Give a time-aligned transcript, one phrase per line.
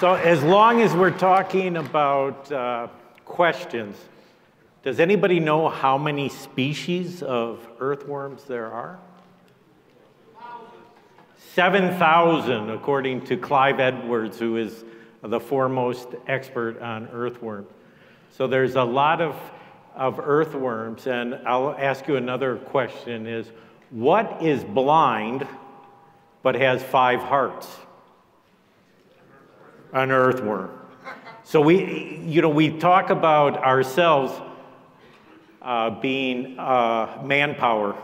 [0.00, 2.86] So, as long as we're talking about uh,
[3.24, 3.96] questions,
[4.84, 9.00] does anybody know how many species of earthworms there are?
[11.54, 14.84] 7,000, according to Clive Edwards, who is
[15.20, 17.66] the foremost expert on earthworms.
[18.30, 19.34] So there's a lot of,
[19.96, 23.50] of earthworms, and I'll ask you another question is,
[23.90, 25.44] what is blind
[26.44, 27.66] but has five hearts?
[29.92, 30.70] An earthworm.
[31.44, 34.38] So we, you know, we talk about ourselves
[35.62, 37.96] uh, being uh, manpower,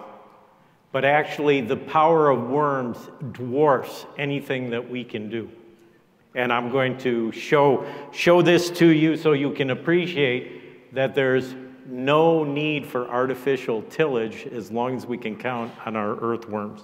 [0.93, 2.97] but actually the power of worms
[3.33, 5.51] dwarfs anything that we can do.
[6.35, 11.55] And I'm going to show, show this to you so you can appreciate that there's
[11.87, 16.83] no need for artificial tillage as long as we can count on our earthworms.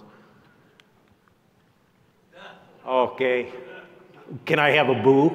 [2.86, 3.50] Okay.
[4.44, 5.30] Can I have a boo?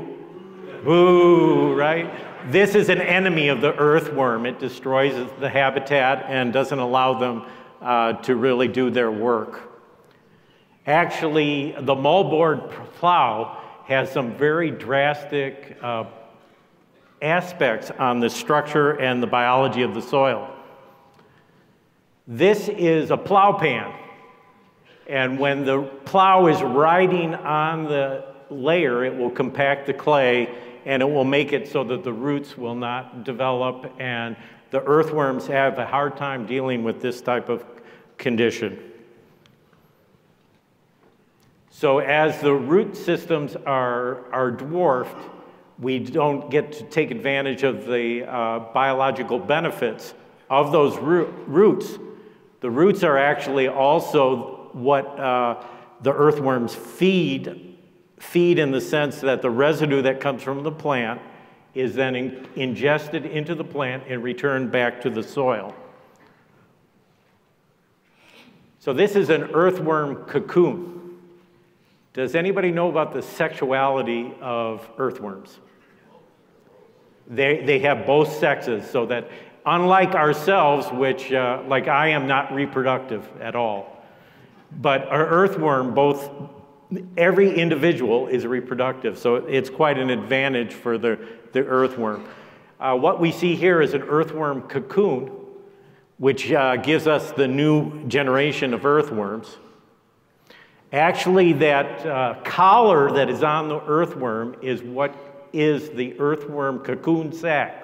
[0.84, 2.10] Boo, right?
[2.52, 4.46] This is an enemy of the earthworm.
[4.46, 7.46] It destroys the habitat and doesn't allow them
[7.82, 9.72] uh, to really do their work.
[10.86, 16.06] Actually, the moldboard plow has some very drastic uh,
[17.22, 20.50] aspects on the structure and the biology of the soil.
[22.28, 23.94] This is a plow pan.
[25.08, 30.50] And when the plow is riding on the layer, it will compact the clay
[30.86, 34.36] and it will make it so that the roots will not develop and
[34.72, 37.64] the earthworms have a hard time dealing with this type of
[38.18, 38.80] condition.
[41.70, 45.30] So as the root systems are, are dwarfed,
[45.80, 50.14] we don't get to take advantage of the uh, biological benefits
[50.50, 51.98] of those root, roots.
[52.62, 55.64] The roots are actually also what uh,
[56.02, 57.65] the earthworms feed,
[58.18, 61.22] feed in the sense that the residue that comes from the plant
[61.74, 65.76] is then in, ingested into the plant and returned back to the soil.
[68.80, 71.18] So this is an earthworm cocoon.
[72.14, 75.60] Does anybody know about the sexuality of earthworms?
[77.28, 79.30] They, they have both sexes, so that
[79.66, 84.06] unlike ourselves, which, uh, like I am not reproductive at all,
[84.80, 86.30] but our earthworm, both,
[87.18, 91.20] every individual is reproductive, so it's quite an advantage for the,
[91.52, 92.26] the earthworm.
[92.80, 95.32] Uh, what we see here is an earthworm cocoon,
[96.18, 99.58] which uh, gives us the new generation of earthworms.
[100.92, 105.14] Actually, that uh, collar that is on the earthworm is what
[105.52, 107.82] is the earthworm cocoon sac.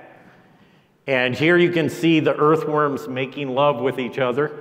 [1.08, 4.52] And here you can see the earthworms making love with each other.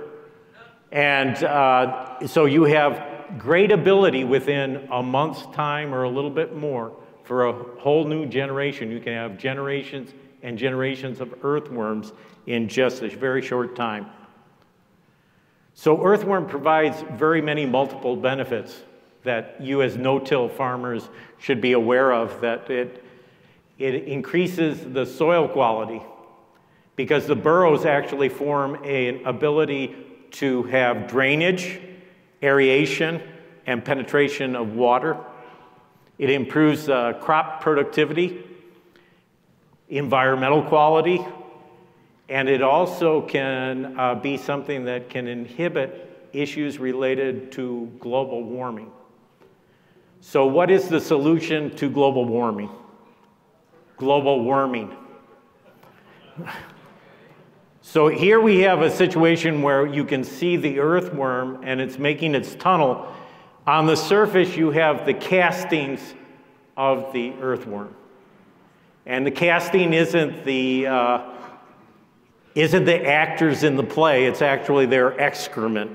[0.91, 6.55] And uh, so you have great ability within a month's time or a little bit
[6.55, 6.91] more
[7.23, 8.91] for a whole new generation.
[8.91, 12.13] You can have generations and generations of earthworms
[12.47, 14.07] in just a very short time.
[15.73, 18.83] So earthworm provides very many multiple benefits
[19.23, 23.03] that you as no-till farmers should be aware of, that it,
[23.77, 26.01] it increases the soil quality
[26.95, 29.95] because the burrows actually form an ability
[30.31, 31.79] to have drainage,
[32.41, 33.21] aeration,
[33.65, 35.17] and penetration of water.
[36.17, 38.43] It improves uh, crop productivity,
[39.89, 41.25] environmental quality,
[42.29, 48.91] and it also can uh, be something that can inhibit issues related to global warming.
[50.21, 52.69] So, what is the solution to global warming?
[53.97, 54.95] Global warming.
[57.83, 62.35] So, here we have a situation where you can see the earthworm and it's making
[62.35, 63.11] its tunnel.
[63.65, 66.13] On the surface, you have the castings
[66.77, 67.95] of the earthworm.
[69.07, 71.29] And the casting isn't the uh,
[72.53, 75.91] isn't the actors in the play, it's actually their excrement,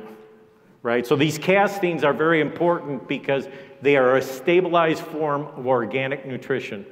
[0.83, 1.07] right?
[1.07, 3.49] So these castings are very important because
[3.83, 6.87] they are a stabilized form of organic nutrition.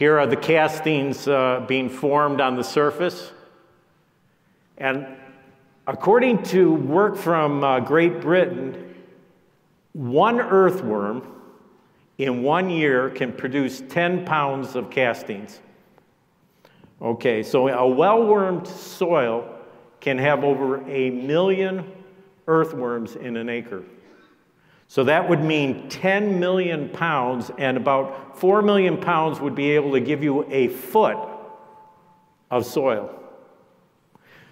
[0.00, 3.32] Here are the castings uh, being formed on the surface.
[4.78, 5.06] And
[5.86, 8.94] according to work from uh, Great Britain,
[9.92, 11.30] one earthworm
[12.16, 15.60] in one year can produce 10 pounds of castings.
[17.02, 19.54] Okay, so a well wormed soil
[20.00, 21.84] can have over a million
[22.46, 23.84] earthworms in an acre.
[24.90, 29.92] So that would mean 10 million pounds, and about 4 million pounds would be able
[29.92, 31.16] to give you a foot
[32.50, 33.16] of soil.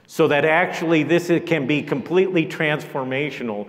[0.07, 3.69] So that actually this can be completely transformational.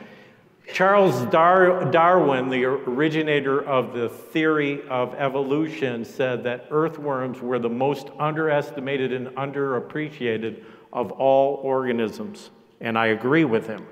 [0.72, 7.68] Charles Dar- Darwin, the originator of the theory of evolution, said that earthworms were the
[7.68, 10.64] most underestimated and underappreciated
[10.94, 12.52] of all organisms.
[12.80, 13.88] And I agree with him.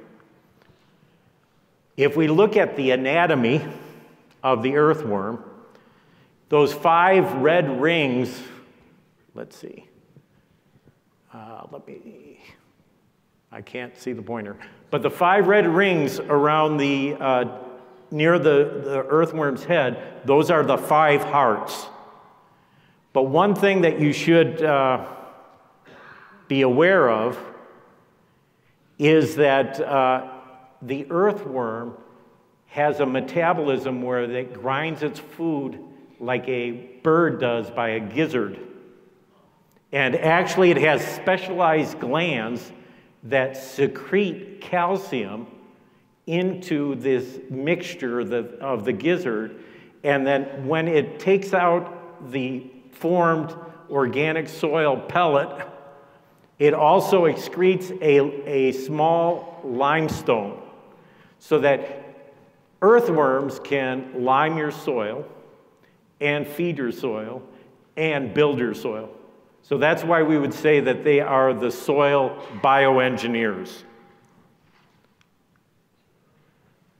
[1.97, 3.65] If we look at the anatomy
[4.43, 5.43] of the earthworm,
[6.47, 8.39] those five red rings,
[9.33, 9.89] let's see,
[11.33, 12.39] uh, let me,
[13.51, 14.57] I can't see the pointer,
[14.91, 17.45] but the five red rings around the, uh,
[18.11, 21.87] near the, the earthworm's head, those are the five hearts.
[23.11, 25.03] But one thing that you should uh,
[26.47, 27.39] be aware of
[28.99, 30.36] is that uh,
[30.81, 31.95] the earthworm
[32.67, 35.79] has a metabolism where it grinds its food
[36.19, 36.71] like a
[37.03, 38.59] bird does by a gizzard.
[39.91, 42.71] And actually, it has specialized glands
[43.23, 45.47] that secrete calcium
[46.25, 49.63] into this mixture of the, gizzard.
[50.03, 53.55] And then, when it takes out the formed
[53.89, 55.67] organic soil pellet,
[56.59, 58.19] it also excretes a,
[58.49, 60.66] a small limestone
[61.39, 62.03] so that
[62.81, 65.25] earthworms can lime your soil
[66.19, 67.41] and feed your soil
[67.95, 69.09] and build your soil.
[69.61, 73.83] So that's why we would say that they are the soil bioengineers.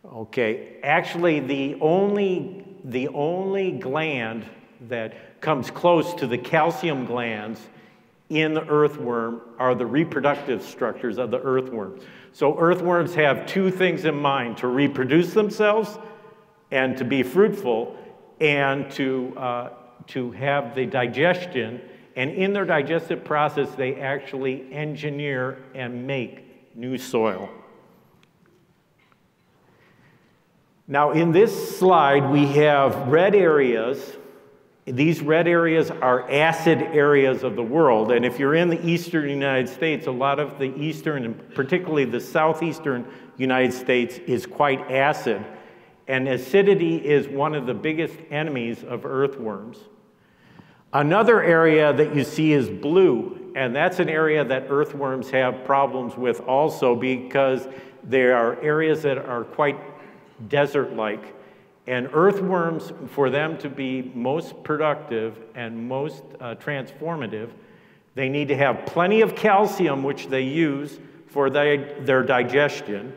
[0.06, 4.46] Okay, actually, the only, the only gland
[4.88, 7.60] that comes close to the calcium glands
[8.30, 12.00] in the earthworm are the reproductive structures of the earthworm.
[12.38, 15.98] So, earthworms have two things in mind to reproduce themselves
[16.70, 17.98] and to be fruitful
[18.40, 19.70] and to, uh,
[20.10, 21.82] to have the digestion.
[22.16, 27.50] And in their digestive process, they actually engineer and make new soil.
[30.88, 34.16] Now, in this slide, we have red areas.
[34.88, 38.10] These red areas are acid areas of the world.
[38.14, 42.06] And if you're in the eastern United States, a lot of the eastern and particularly
[42.06, 43.06] the southeastern
[43.36, 45.46] United States is quite acid.
[46.08, 49.78] And acidity is one of the biggest enemies of earthworms.
[50.94, 56.16] Another area that you see is blue, and that's an area that earthworms have problems
[56.16, 57.68] with also because
[58.06, 59.78] there are areas that are quite
[60.48, 61.36] desert like.
[61.88, 67.50] And earthworms, for them to be most productive and most uh, transformative,
[68.14, 73.14] they need to have plenty of calcium, which they use for their, digestion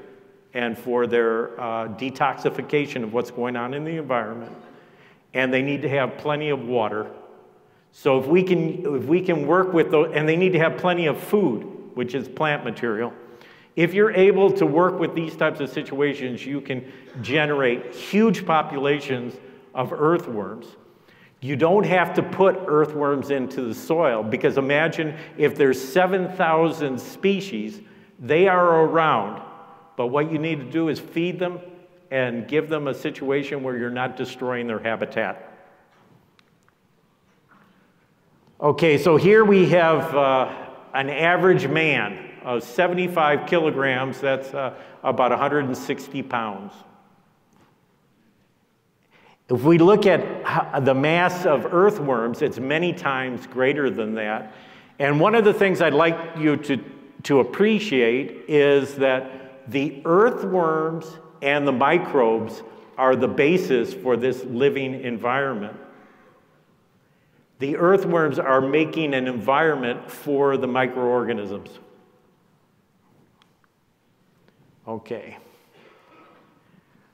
[0.55, 4.57] and for their uh, detoxification of what's going on in the environment.
[5.35, 7.11] And they need to have plenty of water.
[7.93, 10.77] So if we can, if we can work with those, and they need to have
[10.77, 11.63] plenty of food,
[11.95, 13.13] which is plant material.
[13.77, 19.35] If you're able to work with these types of situations, you can generate huge populations
[19.75, 20.67] of earthworms.
[21.41, 27.81] You don't have to put earthworms into the soil because imagine if there's 7,000 species,
[28.19, 29.41] they are around
[30.01, 31.61] but what you need to do is feed them
[32.11, 35.53] and give them a situation where you're not destroying their habitat.
[38.63, 40.55] Okay, so here we have uh,
[40.95, 46.73] an average man of 75 kilograms, that's uh, about 160 pounds.
[49.49, 54.55] If we look at the mass of earthworms, it's many times greater than that.
[55.01, 56.85] And one of the things I'd like you to,
[57.25, 62.63] to appreciate is that the earthworms and the microbes
[62.97, 65.77] are the basis for this living environment.
[67.59, 71.79] The earthworms are making an environment for the microorganisms.
[74.91, 75.39] Okay.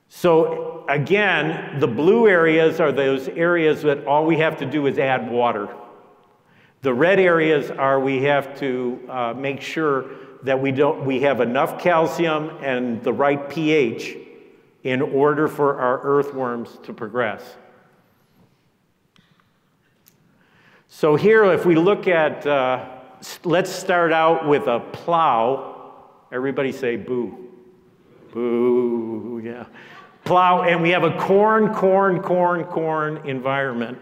[0.09, 4.97] So, again, the blue areas are those areas that all we have to do is
[4.97, 5.69] add water.
[6.81, 10.05] The red areas are we have to uh, make sure
[10.41, 14.17] that we, don't, we have enough calcium and the right pH
[14.83, 17.43] in order for our earthworms to progress.
[20.87, 22.89] So, here, if we look at, uh,
[23.43, 25.75] let's start out with a plow.
[26.31, 27.46] Everybody say boo.
[28.37, 29.65] Boo, yeah.
[30.23, 33.97] Plow, and we have a corn, corn, corn, corn environment.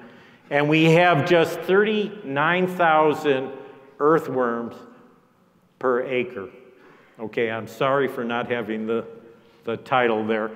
[0.50, 3.50] And we have just 39,000
[3.98, 4.76] earthworms
[5.80, 6.50] per acre.
[7.18, 9.06] Okay, I'm sorry for not having the,
[9.64, 10.52] the title there.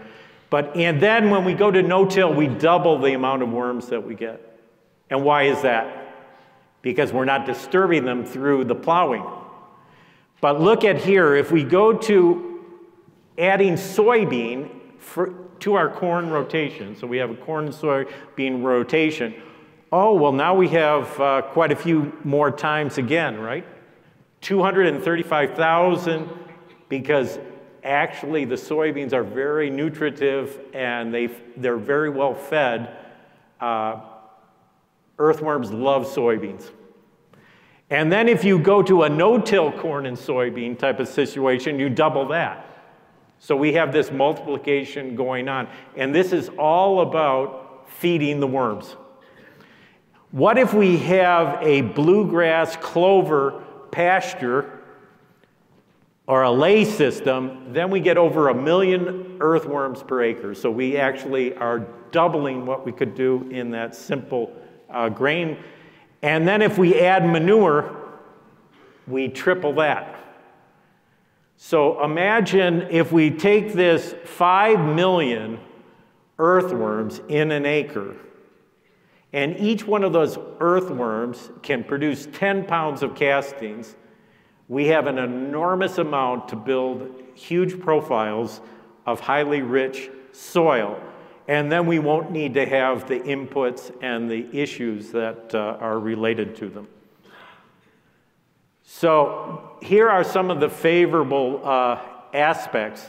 [0.50, 4.06] But, and then when we go to no-till, we double the amount of worms that
[4.06, 4.60] we get.
[5.10, 6.18] And why is that?
[6.82, 9.26] Because we're not disturbing them through the plowing.
[10.42, 12.49] But look at here, if we go to
[13.39, 14.69] adding soybean,
[15.00, 16.96] for, to our corn rotation.
[16.96, 19.34] So we have a corn and soybean rotation.
[19.91, 23.65] Oh, well, now we have uh, quite a few more times again, right?
[24.41, 26.29] 235,000
[26.88, 27.39] because
[27.84, 31.27] actually the soybeans are very nutritive and they,
[31.58, 32.98] they're very well fed.
[33.60, 34.01] Uh,
[35.17, 36.69] earthworms love soybeans.
[37.89, 41.89] And then if you go to a no-till corn and soybean type of situation, you
[41.89, 42.69] double that.
[43.39, 45.67] So we have this multiplication going on.
[45.96, 48.96] And this is all about feeding the worms.
[50.31, 54.79] What if we have a bluegrass clover pasture
[56.27, 60.53] or a ley system, then we get over a million earthworms per acre.
[60.53, 64.53] So we actually are doubling what we could do in that simple
[64.91, 65.58] uh, grain.
[66.22, 67.96] And then if we add manure,
[69.08, 70.19] we triple that.
[71.62, 75.60] So imagine if we take this 5 million
[76.39, 78.16] earthworms in an acre,
[79.34, 83.98] and each one of those earthworms can produce 10 pounds of castings,
[84.70, 88.62] we have an enormous amount to build huge profiles
[89.06, 90.98] of highly rich soil.
[91.50, 96.00] And then we won't need to have the inputs and the issues that uh, are
[96.00, 96.88] related to them.
[98.91, 102.00] So here are some of the favorable uh,
[102.34, 103.05] aspects.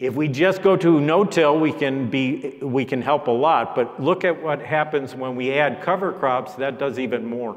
[0.00, 4.02] If we just go to no-till, we can, be, we can help a lot, but
[4.02, 7.56] look at what happens when we add cover crops, that does even more,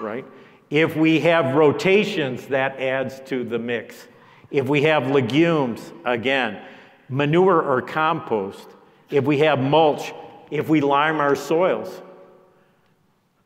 [0.00, 0.24] right?
[0.70, 4.08] If we have rotations, that adds to the mix.
[4.50, 6.60] If we have legumes, again,
[7.08, 8.66] manure or compost,
[9.08, 10.12] if we have mulch,
[10.50, 12.02] if we lime our soils.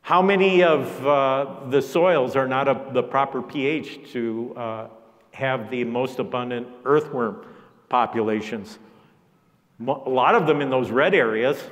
[0.03, 4.89] How many of uh, the soils are not the proper pH to uh,
[5.31, 7.47] have the most abundant earthworm
[7.89, 8.81] populations?
[9.81, 11.63] A lot of them in those red areas.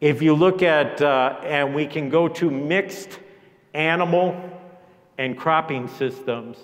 [0.00, 3.18] If you look at, uh, and we can go to mixed
[3.74, 4.40] animal
[5.18, 6.58] and cropping systems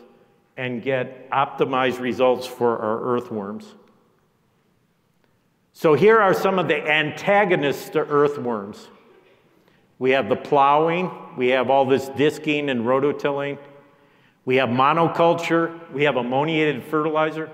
[0.57, 3.75] and get optimized results for our earthworms.
[5.73, 8.87] So here are some of the antagonists to earthworms.
[9.99, 13.59] We have the plowing, we have all this disking and rototilling,
[14.45, 17.51] we have monoculture, we have ammoniated fertilizer.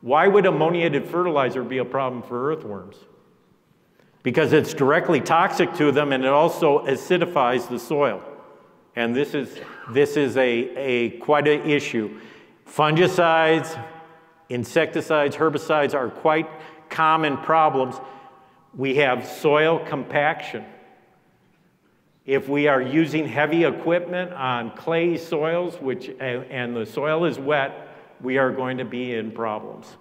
[0.00, 2.96] Why would ammoniated fertilizer be a problem for earthworms?
[4.22, 8.22] Because it's directly toxic to them and it also acidifies the soil.
[8.94, 9.58] And this is,
[9.90, 12.20] this is a, a quite an issue.
[12.66, 13.78] Fungicides,
[14.48, 16.48] insecticides, herbicides are quite
[16.88, 17.96] common problems.
[18.74, 20.64] We have soil compaction.
[22.24, 27.88] If we are using heavy equipment on clay soils, which, and the soil is wet,
[28.20, 29.96] we are going to be in problems.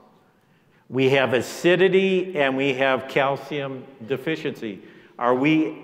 [0.88, 4.82] We have acidity and we have calcium deficiency.
[5.18, 5.78] Are we,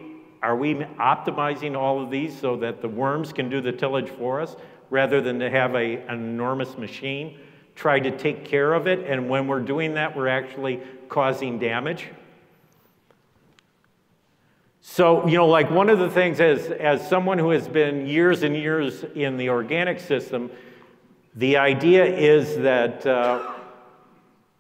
[0.43, 4.39] are we optimizing all of these so that the worms can do the tillage for
[4.39, 4.55] us
[4.89, 7.39] rather than to have a, an enormous machine
[7.75, 8.99] try to take care of it?
[9.07, 12.09] And when we're doing that, we're actually causing damage.
[14.89, 18.41] So, you know, like one of the things as, as someone who has been years
[18.41, 20.49] and years in the organic system,
[21.35, 23.51] the idea is that uh,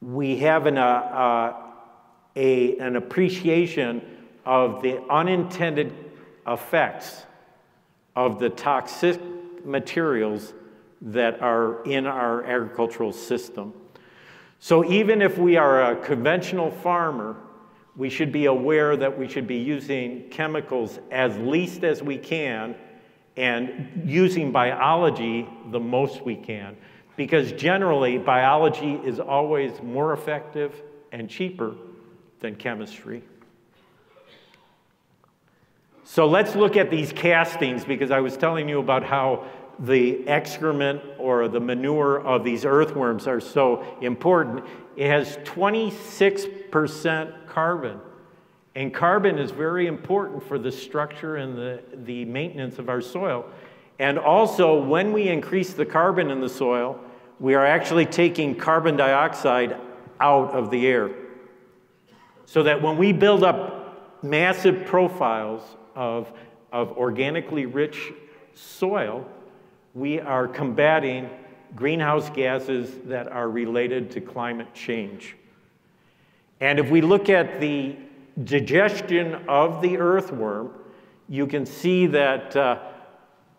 [0.01, 1.53] we have an, uh, uh,
[2.35, 4.01] a, an appreciation
[4.45, 5.93] of the unintended
[6.45, 7.25] effects
[8.13, 9.19] of the toxic
[9.65, 10.53] materials
[11.01, 13.73] that are in our agricultural system.
[14.59, 17.37] So even if we are a conventional farmer,
[17.97, 22.75] we should be aware that we should be using chemicals as least as we can
[23.35, 26.77] and using biology the most we can.
[27.15, 30.79] Because generally, biology is always more effective
[31.11, 31.75] and cheaper
[32.39, 33.23] than chemistry.
[36.03, 39.45] So let's look at these castings because I was telling you about how
[39.79, 44.65] the excrement or the manure of these earthworms are so important.
[44.95, 47.99] It has 26% carbon.
[48.75, 53.49] And carbon is very important for the structure and the, the maintenance of our soil.
[53.97, 56.99] And also, when we increase the carbon in the soil,
[57.39, 59.75] we are actually taking carbon dioxide
[60.19, 61.09] out of the air.
[62.45, 65.63] So that when we build up massive profiles
[65.95, 66.31] of,
[66.71, 68.13] of organically rich
[68.53, 69.25] soil,
[69.95, 71.27] we are combating
[71.75, 75.35] greenhouse gases that are related to climate change.
[76.59, 77.95] And if we look at the
[78.43, 80.71] digestion of the earthworm,
[81.29, 82.79] you can see that, uh,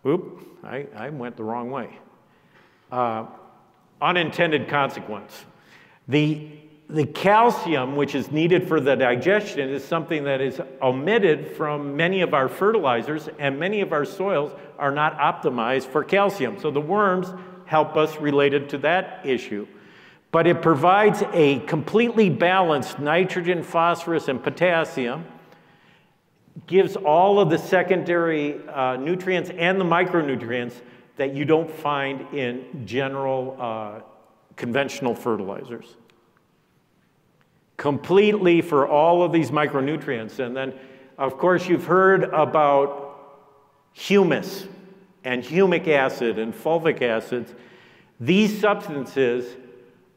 [0.05, 1.97] oop, I, I went the wrong way.
[2.91, 3.25] Uh,
[4.01, 5.45] unintended consequence.
[6.07, 6.49] The
[6.89, 12.21] the calcium, which is needed for the digestion, is something that is omitted from many
[12.21, 16.59] of our fertilizers, and many of our soils are not optimized for calcium.
[16.59, 17.27] So the worms
[17.65, 19.67] help us related to that issue.
[20.31, 25.25] But it provides a completely balanced nitrogen, phosphorus, and potassium,
[26.67, 30.73] gives all of the secondary uh, nutrients and the micronutrients
[31.15, 34.01] that you don't find in general uh,
[34.55, 35.95] conventional fertilizers
[37.79, 40.37] completely for all of these micronutrients.
[40.37, 40.73] And then,
[41.17, 43.39] of course, you've heard about
[43.93, 44.67] humus
[45.23, 47.55] and humic acid and fulvic acids.
[48.19, 49.55] These substances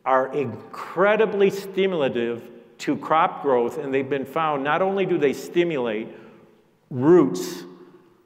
[0.04, 6.09] are incredibly stimulative to crop growth, and they've been found not only do they stimulate
[6.90, 7.62] roots,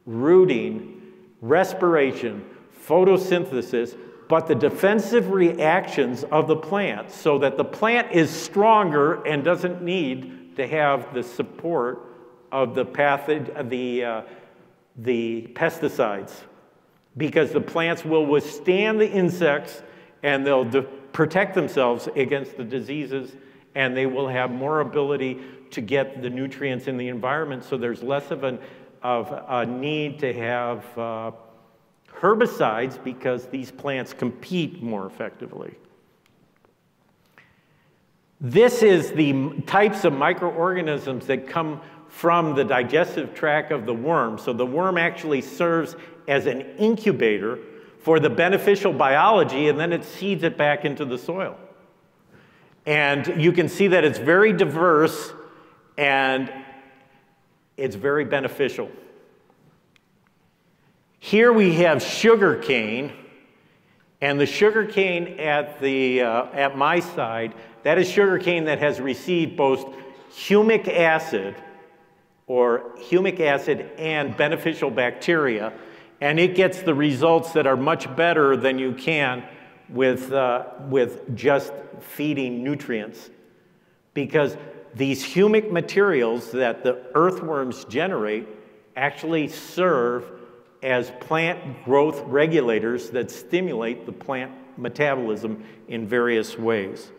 [0.06, 1.02] rooting,
[1.40, 2.44] respiration,
[2.86, 3.96] photosynthesis,
[4.28, 9.82] but the defensive reactions of the plant so that the plant is stronger and doesn't
[9.82, 12.00] need to have the support
[12.50, 14.22] of the, pathogen, the, uh,
[14.96, 16.32] the pesticides
[17.16, 19.82] because the plants will withstand the insects
[20.22, 20.86] and they'll de-
[21.16, 23.32] protect themselves against the diseases
[23.74, 28.02] and they will have more ability to get the nutrients in the environment so there's
[28.02, 28.58] less of, an,
[29.02, 31.30] of a need to have uh,
[32.20, 35.74] herbicides because these plants compete more effectively.
[38.38, 44.36] This is the types of microorganisms that come from the digestive tract of the worm.
[44.36, 45.96] So the worm actually serves
[46.28, 47.58] as an incubator
[48.06, 51.58] for the beneficial biology and then it seeds it back into the soil.
[52.86, 55.32] And you can see that it's very diverse
[55.98, 56.48] and
[57.76, 58.92] it's very beneficial.
[61.18, 63.12] Here we have sugar cane,
[64.20, 68.78] and the sugar cane at, the, uh, at my side, that is sugar cane that
[68.78, 69.84] has received both
[70.30, 71.56] humic acid
[72.46, 75.72] or humic acid and beneficial bacteria,
[76.20, 79.44] and it gets the results that are much better than you can
[79.88, 83.30] with, uh, with just feeding nutrients.
[84.14, 84.56] Because
[84.94, 88.48] these humic materials that the earthworms generate
[88.96, 90.24] actually serve
[90.82, 97.10] as plant growth regulators that stimulate the plant metabolism in various ways.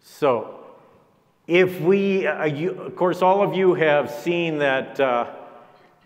[0.00, 0.63] So,
[1.46, 5.26] if we, uh, you, of course, all of you have seen that uh,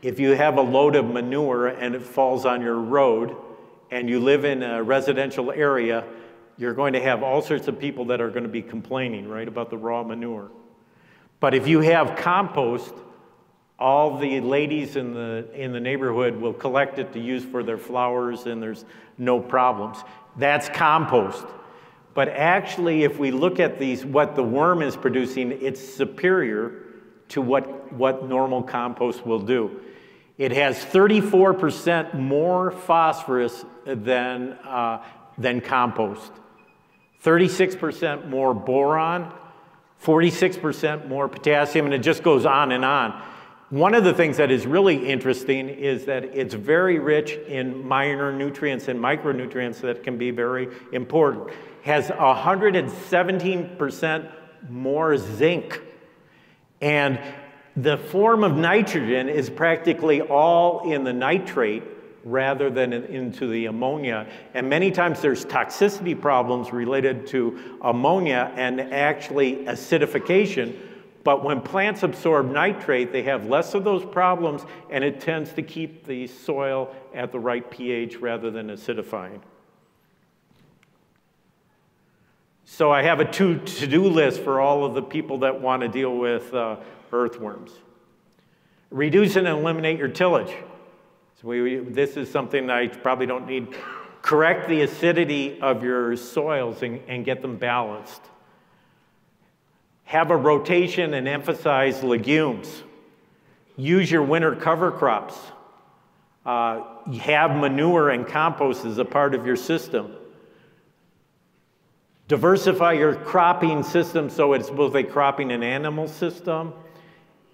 [0.02, 3.36] if you have a load of manure and it falls on your road
[3.90, 6.04] and you live in a residential area,
[6.56, 9.46] you're going to have all sorts of people that are going to be complaining, right,
[9.46, 10.50] about the raw manure.
[11.40, 12.92] But if you have compost,
[13.78, 17.78] all the ladies in the, in the neighborhood will collect it to use for their
[17.78, 18.84] flowers and there's
[19.18, 19.98] no problems.
[20.36, 21.46] That's compost.
[22.18, 26.82] But actually, if we look at these, what the worm is producing, it's superior
[27.28, 29.80] to what, what normal compost will do.
[30.36, 35.04] It has 34% more phosphorus than, uh,
[35.38, 36.32] than compost,
[37.22, 39.32] 36% more boron,
[40.02, 43.22] 46% more potassium, and it just goes on and on.
[43.70, 48.32] One of the things that is really interesting is that it's very rich in minor
[48.32, 51.50] nutrients and micronutrients that can be very important.
[51.88, 54.32] Has 117%
[54.68, 55.80] more zinc.
[56.82, 57.18] And
[57.76, 61.82] the form of nitrogen is practically all in the nitrate
[62.24, 64.26] rather than into the ammonia.
[64.52, 70.76] And many times there's toxicity problems related to ammonia and actually acidification
[71.24, 75.62] but when plants absorb nitrate, they have less of those problems, and it tends to
[75.62, 79.42] keep the soil at the right pH rather than acidifying.
[82.70, 85.88] So I have a to do list for all of the people that want to
[85.88, 86.76] deal with uh,
[87.12, 87.72] earthworms.
[88.90, 90.54] Reduce and eliminate your tillage.
[91.40, 93.74] So we, this is something I probably don't need.
[94.22, 98.22] Correct the acidity of your soils and, and get them balanced
[100.08, 102.82] have a rotation and emphasize legumes.
[103.76, 105.36] Use your winter cover crops.
[106.46, 106.82] Uh,
[107.18, 110.16] have manure and compost as a part of your system.
[112.28, 116.74] Diversify your cropping system so it's both a cropping and animal system.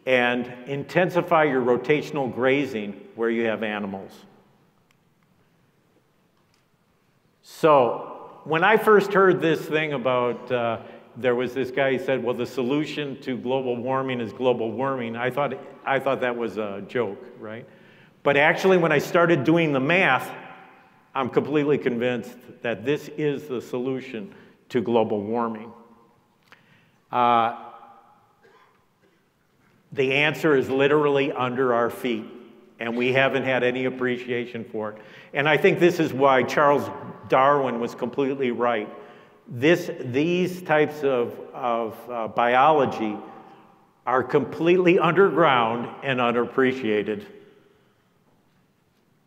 [0.06, 4.12] And intensify your rotational grazing where you have animals.
[7.40, 10.80] So, when I first heard this thing about uh,
[11.16, 15.16] there was this guy who said, well, the solution to global warming is global warming.
[15.16, 15.54] I thought,
[15.86, 17.66] I thought that was a joke, right?
[18.22, 20.30] But actually, when I started doing the math,
[21.14, 24.34] I'm completely convinced that this is the solution
[24.74, 25.72] to global warming.
[27.12, 27.56] Uh,
[29.92, 32.24] the answer is literally under our feet,
[32.80, 34.98] and we haven't had any appreciation for it.
[35.32, 36.90] And I think this is why Charles
[37.28, 38.88] Darwin was completely right.
[39.46, 43.16] This, these types of, of uh, biology
[44.04, 47.28] are completely underground and unappreciated.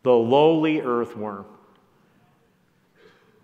[0.02, 1.46] The lowly earthworm.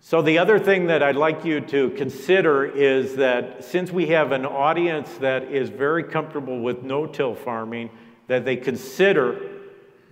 [0.07, 4.33] So, the other thing that I'd like you to consider is that since we have
[4.33, 7.89] an audience that is very comfortable with no till farming,
[8.27, 9.63] that they consider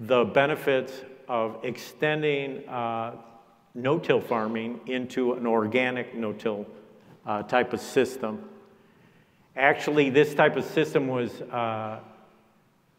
[0.01, 0.95] the benefits
[1.29, 3.17] of extending uh,
[3.75, 6.65] no till farming into an organic no till
[7.27, 8.49] uh, type of system.
[9.57, 12.01] Actually, this type of system was, uh,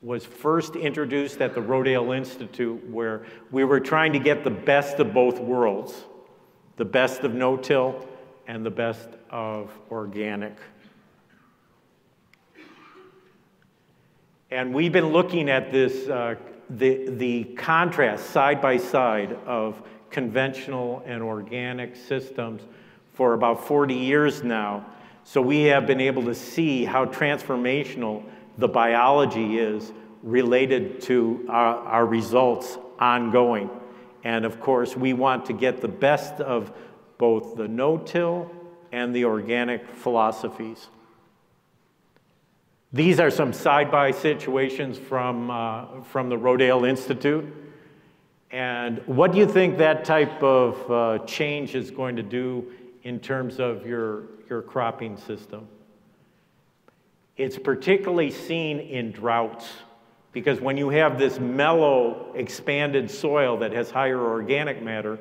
[0.04, 5.00] was first introduced at the Rodale Institute, where we were trying to get the best
[5.00, 6.04] of both worlds
[6.78, 8.06] the best of no till
[8.48, 10.58] and the best of organic.
[14.52, 16.36] And we've been looking at this, uh,
[16.70, 19.82] the, the contrast side by side of
[20.12, 22.62] conventional and organic systems
[23.14, 24.86] for about 40 years now.
[25.24, 28.24] So we have been able to see how transformational
[28.58, 33.70] the biology is related to our, our results ongoing.
[34.24, 36.72] And of course, we want to get the best of
[37.18, 38.52] both the no till
[38.92, 40.88] and the organic philosophies.
[42.94, 47.44] These are some side by situations from, uh, from the Rodale Institute.
[48.52, 53.20] And what do you think that type of uh, change is going to do in
[53.20, 55.68] terms of your, your cropping system?
[57.36, 59.68] It's particularly seen in droughts.
[60.34, 65.20] Because when you have this mellow, expanded soil that has higher organic matter,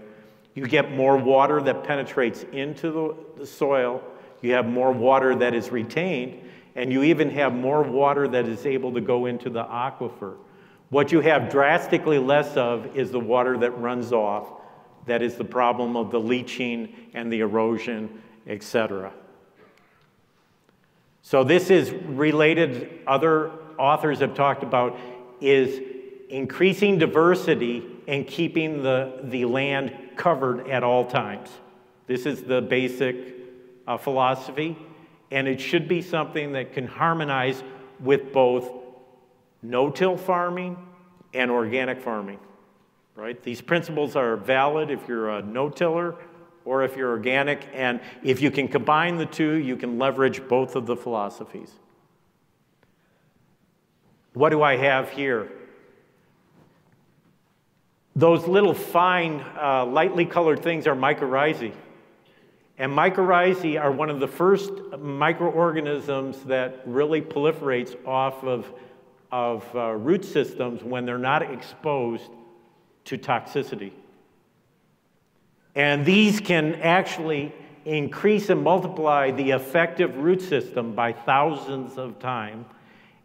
[0.55, 4.03] you get more water that penetrates into the, soil,
[4.41, 6.43] you have more water that is retained,
[6.75, 10.37] and you even have more water that is able to go into the aquifer.
[10.89, 14.49] What you have drastically less of is the water that runs off.
[15.07, 19.13] That is the problem of the leaching and the erosion, etc.
[21.23, 24.97] So this is related, other authors have talked about
[25.41, 25.81] is
[26.29, 31.51] increasing diversity and keeping the, the land covered at all times.
[32.07, 33.17] This is the basic
[33.87, 34.79] uh, philosophy,
[35.33, 37.63] and it should be something that can harmonize
[37.99, 38.71] with both
[39.63, 40.77] no till farming
[41.35, 42.39] and organic farming.
[43.17, 43.43] Right?
[43.43, 46.15] These principles are valid if you're a no tiller
[46.65, 50.77] or if you're organic, and if you can combine the two, you can leverage both
[50.77, 51.73] of the philosophies.
[54.35, 55.51] What do I have here?
[58.17, 61.73] Those little fine, uh, lightly colored things are mycorrhizae.
[62.79, 68.73] And mycorrhizae are one of the first microorganisms that really proliferates off of,
[69.31, 72.31] of uh, root systems when they're not exposed
[73.05, 73.93] to toxicity.
[75.75, 82.67] And these can actually increase and multiply the effective root system by thousands of times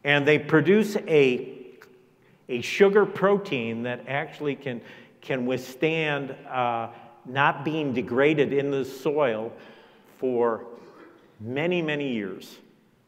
[0.03, 1.55] and they produce a,
[2.49, 4.81] a sugar protein that actually can,
[5.21, 6.89] can withstand uh,
[7.25, 9.51] not being degraded in the soil
[10.17, 10.65] for
[11.39, 12.57] many, many years.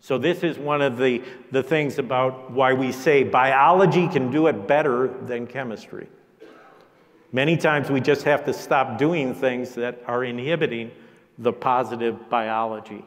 [0.02, 1.22] So, this is one of the,
[1.52, 6.08] the things about why we say biology can do it better than chemistry.
[7.32, 10.92] Many times we just have to stop doing things that are inhibiting
[11.38, 13.06] the positive biology.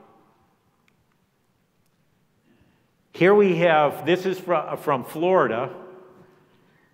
[3.14, 5.68] Here we have, this is from, Florida.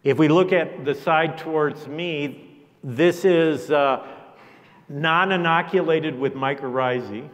[0.03, 4.05] If we look at the side towards me, this is uh,
[4.89, 7.29] non inoculated with mycorrhizae.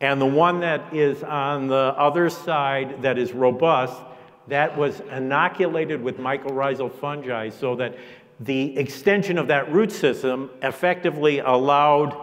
[0.00, 4.00] And the one that is on the other side that is robust,
[4.48, 7.94] that was inoculated with mycorrhizal fungi so that
[8.40, 12.16] the extension of that root system effectively allowed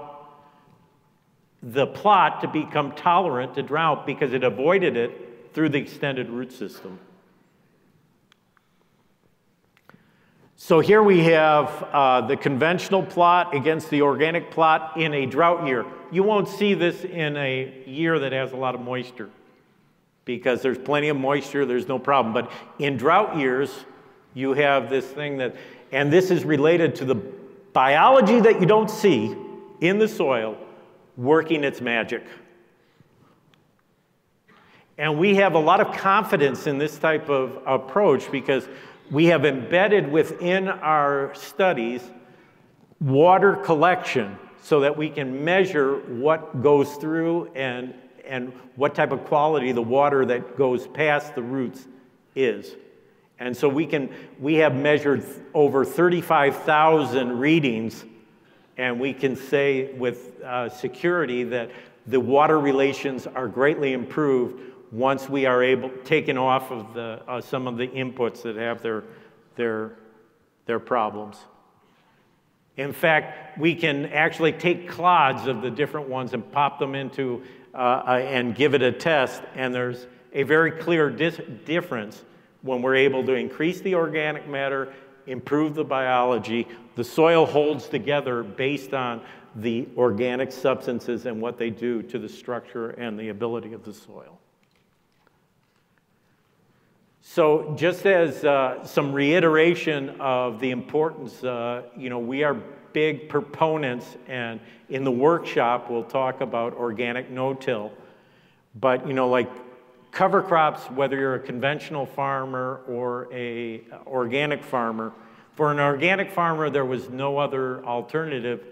[1.62, 6.52] the plot to become tolerant to drought because it avoided it through the extended root
[6.52, 7.00] system.
[10.56, 15.68] So here we have uh, the conventional plot against the organic plot in a drought
[15.68, 15.86] year.
[16.12, 19.30] You won't see this in a year that has a lot of moisture
[20.26, 22.34] because there's plenty of moisture, there's no problem.
[22.34, 23.72] But in drought years,
[24.34, 25.56] you have this thing that,
[25.92, 27.16] and this is related to the
[27.74, 29.36] biology that you don't see
[29.82, 30.58] in the soil
[31.18, 32.24] working its magic.
[34.98, 38.68] And we have a lot of confidence in this type of approach because
[39.10, 42.02] we have embedded within our studies
[43.00, 47.94] water collection so that we can measure what goes through and,
[48.26, 51.86] and what type of quality the water that goes past the roots
[52.36, 52.76] is.
[53.40, 58.06] And so we can we have measured over 35,000 readings,
[58.78, 61.70] and we can say with uh, security that
[62.08, 67.42] the water relations are greatly improved once we are able taken off of the, uh,
[67.42, 69.04] some of the inputs that have their,
[69.56, 69.98] their,
[70.68, 71.38] their problems.
[72.78, 77.44] In fact, we can actually take clods of the different ones and pop them into
[77.74, 82.24] uh, and give it a test, and there's a very clear dis- difference
[82.62, 84.94] when we're able to increase the organic matter,
[85.26, 86.68] improve the biology.
[86.96, 89.22] The soil holds together based on
[89.56, 93.94] the organic substances and what they do to the structure and the ability of the
[93.94, 94.40] soil.
[97.26, 102.54] So, just as uh, some reiteration of the importance, uh, you know, we are
[102.92, 104.60] big proponents, and
[104.90, 107.94] in the workshop, we'll talk about organic no till.
[108.76, 109.50] But, you know, like
[110.12, 115.14] cover crops, whether you're a conventional farmer or a organic farmer,
[115.54, 118.66] for an organic farmer, there was no other alternative,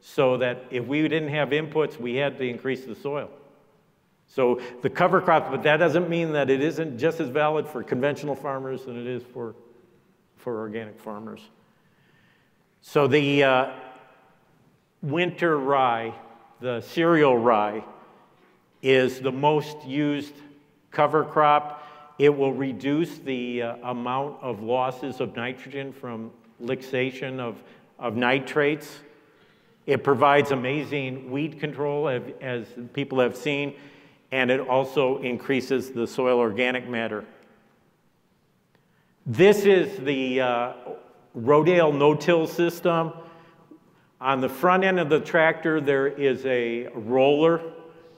[0.00, 3.30] so that if we didn't have inputs, we had to increase the soil.
[4.28, 7.82] So the cover crops, but that doesn't mean that it isn't just as valid for
[7.82, 9.54] conventional farmers than it is for,
[10.36, 11.40] for organic farmers.
[12.82, 13.72] So the uh,
[15.02, 16.14] winter rye,
[16.60, 17.84] the cereal rye,
[18.82, 20.34] is the most used
[20.90, 21.82] cover crop.
[22.18, 27.62] It will reduce the uh, amount of losses of nitrogen from lixiation of,
[27.98, 29.00] of nitrates.
[29.86, 33.74] It provides amazing weed control, as people have seen
[34.32, 37.24] and it also increases the soil organic matter.
[39.24, 40.72] This is the uh,
[41.36, 43.12] Rodale no-till system.
[44.20, 47.60] On the front end of the tractor, there is a roller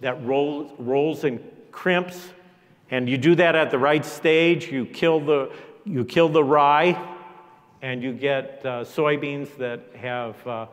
[0.01, 1.41] that rolls, rolls and
[1.73, 2.33] crimps,
[2.91, 4.71] and you do that at the right stage.
[4.71, 5.53] You kill the,
[5.85, 7.17] you kill the rye,
[7.83, 10.67] and you get uh, soybeans that have, uh,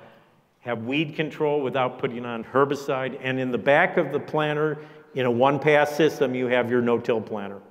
[0.60, 3.18] have weed control without putting on herbicide.
[3.22, 4.80] And in the back of the planter,
[5.16, 7.62] in a one pass system, you have your no till planter.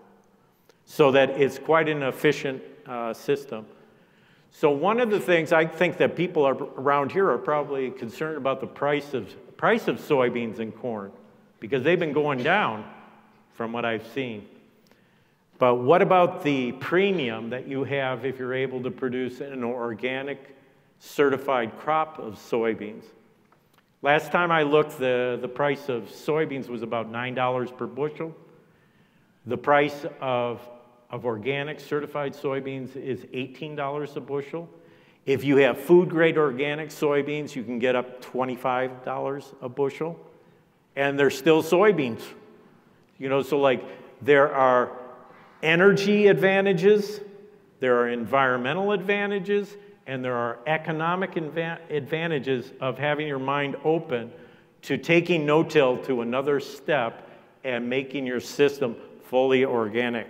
[0.87, 3.67] So that it's quite an efficient uh, system.
[4.51, 8.61] So, one of the things I think that people around here are probably concerned about
[8.61, 11.11] the price of, price of soybeans and corn
[11.59, 12.85] because they've been going down
[13.55, 14.47] from what I've seen.
[15.59, 20.57] But what about the premium that you have if you're able to produce an organic
[20.99, 23.05] certified crop of soybeans?
[24.05, 28.37] Last time I looked, the, the price of soybeans was about $9 per bushel.
[29.47, 30.61] The price of,
[31.09, 34.69] of organic certified soybeans is $18 a bushel.
[35.25, 40.21] If you have food grade organic soybeans, you can get up $25 a bushel.
[40.97, 42.21] And they're still soybeans.
[43.17, 43.83] You know, so like
[44.21, 44.93] there are
[45.63, 47.23] energy advantages,
[47.81, 49.75] there are environmental advantages,
[50.07, 54.31] and there are economic advantages of having your mind open
[54.83, 57.29] to taking no till to another step
[57.65, 60.29] and making your system fully organic.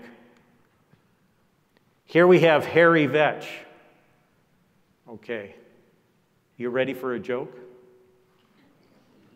[2.05, 3.49] Here we have hairy vetch.
[5.09, 5.55] Okay,
[6.57, 7.53] you ready for a joke?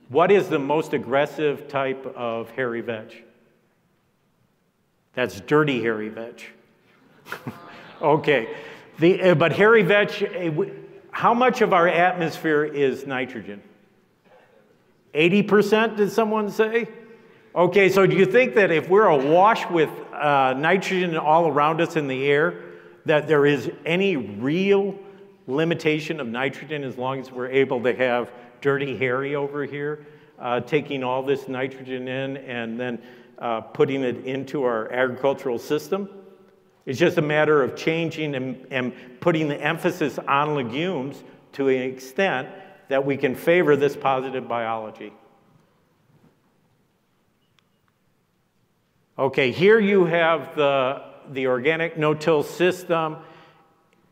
[0.09, 3.22] What is the most aggressive type of hairy vetch?
[5.14, 6.51] That's dirty hairy vetch.
[8.03, 8.57] okay,
[8.99, 10.51] the, uh, but hairy vetch, uh,
[11.11, 13.63] how much of our atmosphere is nitrogen?
[15.15, 16.89] 80%, did someone say?
[17.55, 21.97] Okay, so do you think that if we're awash with uh, nitrogen all around us
[21.97, 22.63] in the air,
[23.07, 24.95] that there is any real
[25.47, 28.31] limitation of nitrogen as long as we're able to have
[28.61, 30.07] dirty Harry over here
[30.39, 33.01] uh, taking all this nitrogen in and then
[33.39, 36.09] uh, putting it into our agricultural system?
[36.88, 41.22] It's just a matter of changing and, and putting the emphasis on legumes
[41.53, 42.48] to an extent
[42.88, 45.12] that we can favor this positive biology.
[49.18, 53.18] Okay, here you have the, the organic no-till system.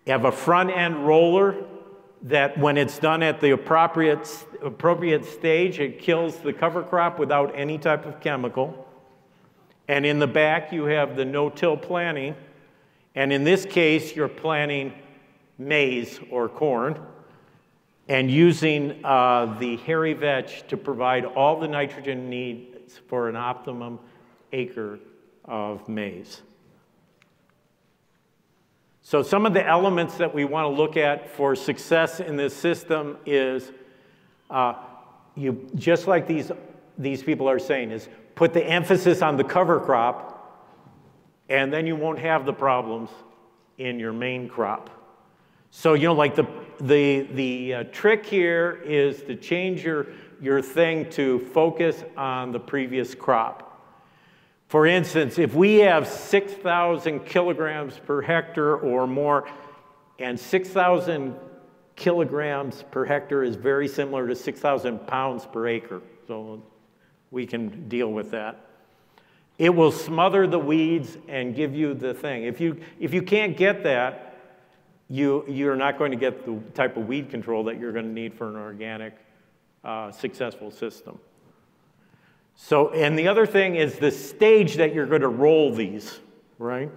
[0.04, 1.56] You have a front end roller
[2.24, 4.28] that when it's done at the appropriate,
[4.62, 8.86] appropriate stage, it kills the cover crop without any type of chemical.
[9.88, 12.36] And in the back, you have the no-till planting
[13.16, 14.92] and in this case, you're planting
[15.59, 17.00] maize or corn
[18.09, 23.98] and using uh, the hairy vetch to provide all the nitrogen needs for an optimum
[24.52, 25.00] acre
[25.44, 26.42] of maize.
[29.02, 32.55] So some of the elements that we want to look at for success in this
[32.55, 33.70] system is
[34.50, 34.74] uh,
[35.37, 36.50] you just like these
[36.98, 40.36] these people are saying is put the emphasis on the cover crop,
[41.48, 43.11] and then you won't have the problems
[43.78, 44.90] in your main crop.
[45.70, 46.46] So you know, like the
[46.80, 50.06] the the uh, trick here is to change your
[50.40, 53.62] your thing to focus on the previous crop.
[54.68, 59.48] For instance, if we have 6,000 kilograms per hectare or more,
[60.18, 61.37] and 6,000
[61.94, 66.62] kilograms per hectare is very similar to 6,000 pounds per acre, so
[67.30, 68.65] we can deal with that.
[69.59, 72.45] It will smother the weeds and give you the thing.
[72.45, 74.37] If you, if you can't get that,
[75.09, 78.12] you, you're not going to get the type of weed control that you're going to
[78.12, 79.14] need for an organic,
[79.85, 81.19] uh, successful system.
[82.57, 86.19] So, and the other thing is the stage that you're going to roll these,
[86.59, 86.90] right?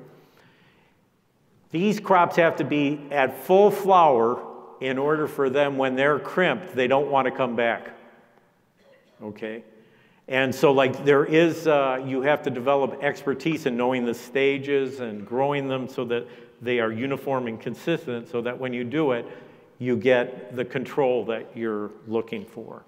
[1.71, 4.43] These crops have to be at full flower
[4.81, 7.91] in order for them, when they're crimped, they don't want to come back.
[9.21, 9.63] Okay?
[10.29, 14.99] And so, like, there is, uh, you have to develop expertise in knowing the stages
[14.99, 16.27] and growing them so that
[16.61, 19.25] they are uniform and consistent, so that when you do it,
[19.79, 22.83] you get the control that you're looking for.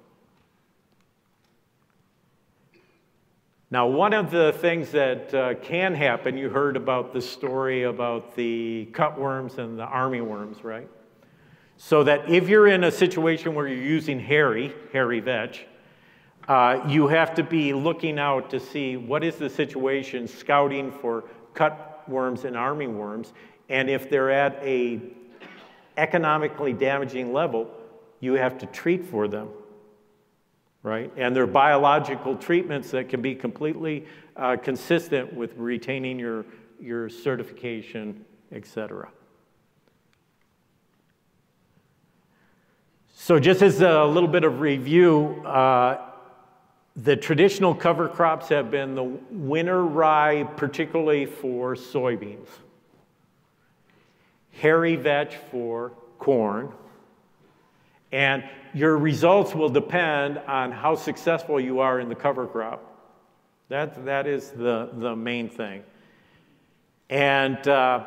[3.72, 8.36] Now, one of the things that uh, can happen, you heard about the story about
[8.36, 10.88] the cutworms and the armyworms, right?
[11.78, 15.66] So that if you're in a situation where you're using hairy, hairy vetch,
[16.48, 21.26] uh, you have to be looking out to see what is the situation, scouting for
[21.54, 23.32] cutworms and armyworms,
[23.70, 25.00] and if they're at a
[25.98, 27.70] economically damaging level,
[28.20, 29.50] you have to treat for them
[30.84, 31.12] right?
[31.16, 36.46] And there are biological treatments that can be completely uh, consistent with retaining your,
[36.80, 39.10] your certification, et cetera.
[43.14, 46.11] So, just as a little bit of review, uh,
[46.96, 52.50] the traditional cover crops have been the winter rye, particularly for soybeans,
[54.52, 56.72] hairy vetch for corn,
[58.12, 62.88] and your results will depend on how successful you are in the cover crop.
[63.70, 65.84] That, that is the, the main thing.
[67.10, 68.06] And uh,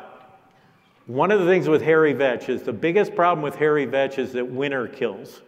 [1.07, 4.33] one of the things with hairy vetch is the biggest problem with hairy vetch is
[4.33, 5.41] that winter kills.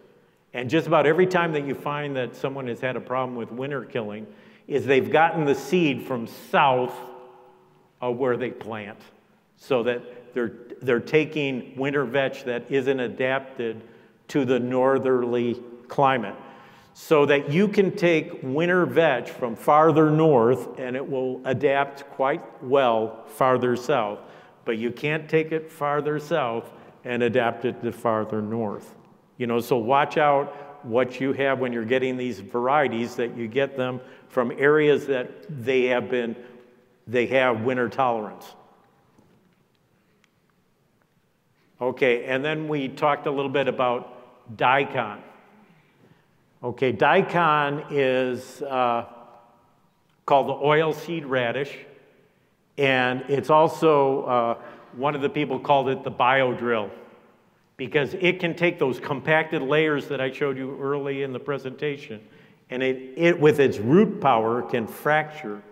[0.54, 3.52] And just about every time that you find that someone has had a problem with
[3.52, 4.26] winter killing,
[4.66, 6.94] is they've gotten the seed from south
[8.00, 8.98] of where they plant.
[9.56, 13.82] So that they're, they're taking winter vetch that isn't adapted
[14.28, 16.36] to the northerly climate
[17.00, 22.42] so that you can take winter vetch from farther north and it will adapt quite
[22.60, 24.18] well farther south.
[24.64, 26.68] But you can't take it farther south
[27.04, 28.96] and adapt it to farther north.
[29.38, 33.48] You know, so watch out what you have when you're getting these varieties that you
[33.48, 36.36] get them from areas that they have been
[37.06, 38.54] they have winter tolerance.
[41.80, 45.22] Okay, and then we talked a little bit about daikon.
[46.62, 49.06] Okay, daikon is uh,
[50.26, 51.72] called the oilseed radish,
[52.76, 54.54] and it's also, uh,
[54.96, 56.90] one of the people called it the bio drill
[57.78, 62.20] because it can take those compacted layers that I showed you early in the presentation,
[62.68, 65.62] and it, it with its root power can fracture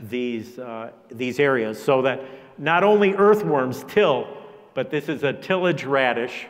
[0.00, 2.22] these, uh, these areas so that
[2.56, 4.26] not only earthworms till,
[4.72, 6.46] but this is a tillage radish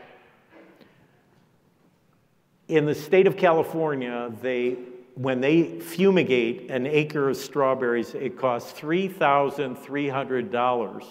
[2.68, 4.77] in the state of California, they,
[5.14, 11.07] when they fumigate an acre of strawberries, it costs $3,300.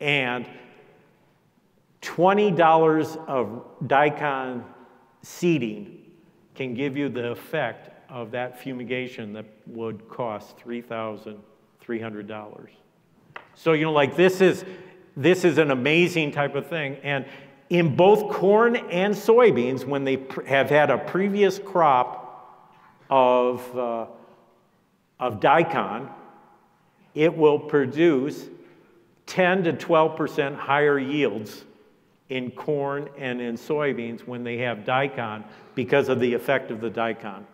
[0.00, 0.44] And
[2.04, 4.64] $20 of daikon
[5.22, 6.02] seeding
[6.54, 12.68] can give you the effect of that fumigation that would cost $3,300.
[13.54, 14.64] So, you know, like this is,
[15.16, 16.96] this is an amazing type of thing.
[17.02, 17.24] And
[17.70, 22.70] in both corn and soybeans, when they have had a previous crop
[23.08, 24.06] of, uh,
[25.18, 26.10] of daikon,
[27.14, 28.48] it will produce
[29.26, 31.64] 10 to 12% higher yields
[32.28, 35.44] in corn and in soybeans when they have daikon
[35.74, 37.46] because of the effect of the daikon.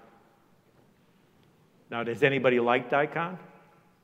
[1.90, 3.38] Now, does anybody like daikon?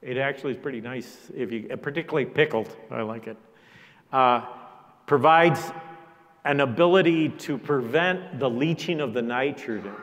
[0.02, 2.74] It actually is pretty nice, if you, particularly pickled.
[2.90, 3.36] I like it.
[4.12, 4.44] Uh,
[5.06, 5.60] provides
[6.44, 9.94] an ability to prevent the leaching of the nitrogen.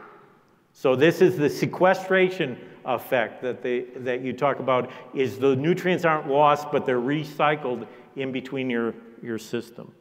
[0.73, 6.03] So, this is the sequestration effect that, they, that you talk about is the nutrients
[6.03, 9.93] aren't lost, but they're recycled in between your, your system.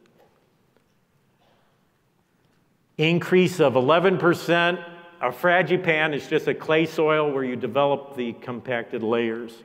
[2.97, 4.85] Increase of 11%.
[5.21, 9.63] A fragipan is just a clay soil where you develop the compacted layers.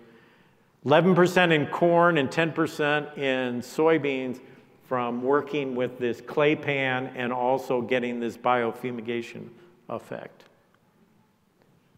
[0.87, 4.41] 11% in corn and 10% in soybeans
[4.89, 9.49] from working with this clay pan and also getting this biofumigation
[9.91, 10.45] effect.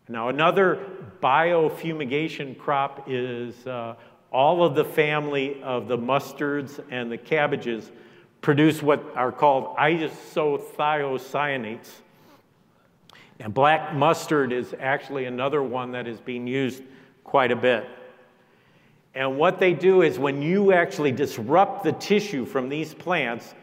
[0.08, 0.84] Now, another
[1.22, 3.94] biofumigation crop is uh,
[4.32, 7.92] all of the family of the mustards and the cabbages
[8.40, 11.88] produce what are called isothiocyanates.
[13.38, 16.82] And black mustard is actually another one that is being used
[17.24, 17.88] quite a bit.
[19.14, 23.54] And what they do is when you actually disrupt the tissue from these plants,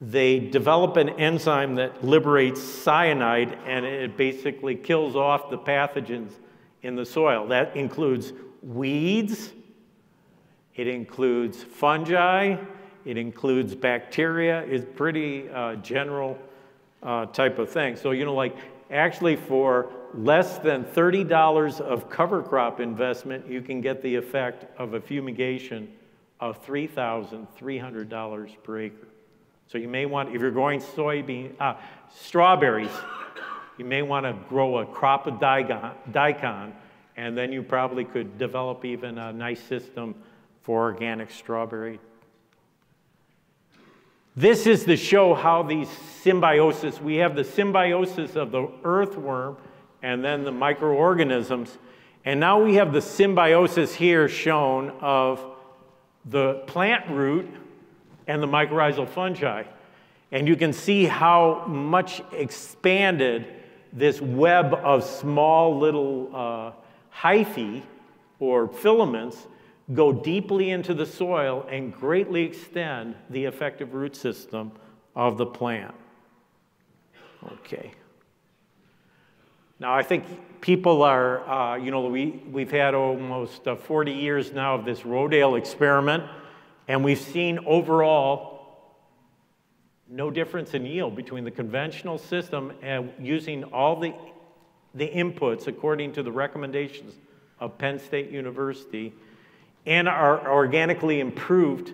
[0.00, 6.32] they develop an enzyme that liberates cyanide and it basically kills off the pathogens
[6.82, 7.48] in the soil.
[7.48, 9.52] That includes weeds,
[10.74, 12.56] it includes fungi,
[13.06, 14.62] it includes bacteria.
[14.62, 16.36] It's pretty uh, general
[17.02, 17.96] uh, type of thing.
[17.96, 18.56] So, you know, like
[18.90, 24.94] actually for less than $30 of cover crop investment, you can get the effect of
[24.94, 25.92] a fumigation
[26.40, 29.06] of $3,300 per acre.
[29.68, 31.74] So you may want, if you're growing soybean, uh,
[32.12, 32.90] strawberries,
[33.78, 36.72] you may want to grow a crop of daikon, daikon,
[37.16, 40.14] and then you probably could develop even a nice system
[40.62, 42.00] for organic strawberry.
[44.38, 45.88] This is to show how these
[46.20, 49.56] symbiosis, we have the symbiosis of the earthworm
[50.02, 51.78] and then the microorganisms.
[52.22, 55.42] And now we have the symbiosis here shown of
[56.26, 57.48] the plant root
[58.26, 59.64] and the mycorrhizal fungi.
[60.30, 63.46] And you can see how much expanded
[63.90, 66.72] this web of small little uh,
[67.10, 67.82] hyphae
[68.38, 69.46] or filaments
[69.94, 74.72] go deeply into the soil and greatly extend the effective root system
[75.14, 75.94] of the plant.
[77.52, 77.92] Okay.
[79.78, 80.24] Now, I think
[80.60, 85.00] people are, uh, you know, we, we've had almost uh, 40 years now of this
[85.00, 86.24] Rodale experiment,
[86.88, 88.56] and we've seen overall
[90.08, 94.14] no difference in yield between the conventional system and using all the,
[94.94, 97.14] the inputs according to the recommendations
[97.60, 99.12] of Penn State University
[99.86, 101.92] and our organically improved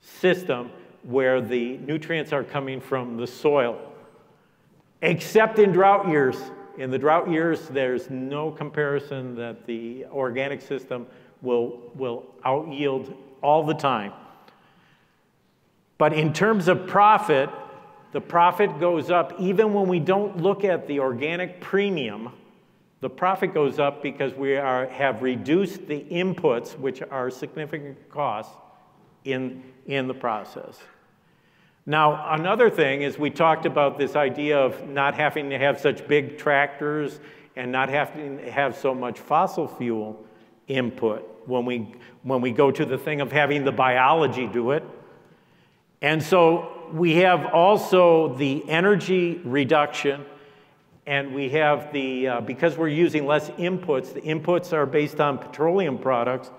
[0.00, 0.70] system
[1.02, 3.80] where the nutrients are coming from the soil,
[5.02, 6.36] except in drought years.
[6.78, 11.06] In the drought years, there's no comparison that the organic system
[11.40, 14.12] will, will out yield all the time.
[15.96, 17.48] But in terms of profit,
[18.12, 22.32] the profit goes up even when we don't look at the organic premium.
[23.00, 28.54] The profit goes up because we are, have reduced the inputs, which are significant costs,
[29.24, 30.78] in, in the process.
[31.84, 36.06] Now, another thing is we talked about this idea of not having to have such
[36.08, 37.20] big tractors
[37.54, 40.24] and not having to have so much fossil fuel
[40.68, 44.82] input when we, when we go to the thing of having the biology do it.
[46.02, 50.24] And so we have also the energy reduction,
[51.06, 55.38] and we have the, uh, because we're using less inputs, the inputs are based on
[55.38, 56.50] petroleum products,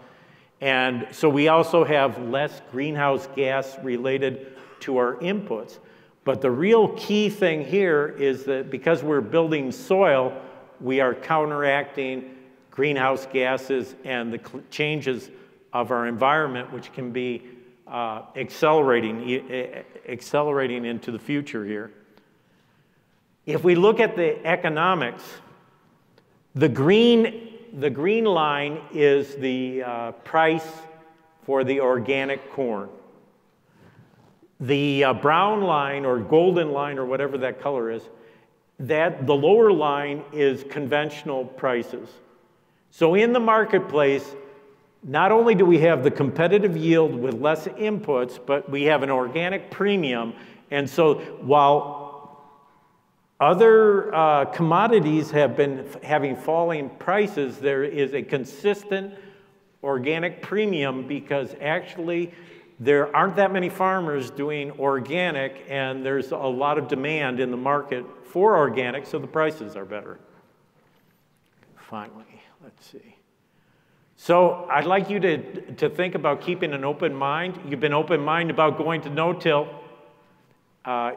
[0.61, 5.79] and so we also have less greenhouse gas related to our inputs.
[6.23, 10.33] But the real key thing here is that because we're building soil,
[10.81, 12.35] we are counteracting
[12.71, 14.39] greenhouse gases and the
[14.69, 15.29] changes
[15.73, 17.43] of our environment, which can be
[17.87, 19.41] uh, accelerating,
[20.07, 21.91] accelerating into the future here.
[23.47, 25.23] If we look at the economics,
[26.53, 30.67] the green, the green line is the uh, price
[31.43, 32.89] for the organic corn.
[34.59, 38.01] The uh, brown line or golden line or whatever that color is,
[38.79, 42.09] that the lower line is conventional prices.
[42.91, 44.35] So in the marketplace,
[45.03, 49.09] not only do we have the competitive yield with less inputs, but we have an
[49.09, 50.33] organic premium.
[50.69, 52.06] And so while
[53.39, 59.13] other uh, commodities have been having falling prices, there is a consistent
[59.83, 62.33] organic premium because actually
[62.79, 67.57] there aren't that many farmers doing organic, and there's a lot of demand in the
[67.57, 70.19] market for organic, so the prices are better.
[71.75, 73.15] Finally, let's see.
[74.15, 77.59] So I'd like you to, to think about keeping an open mind.
[77.67, 79.67] You've been open minded about going to no till.
[80.83, 81.11] Uh,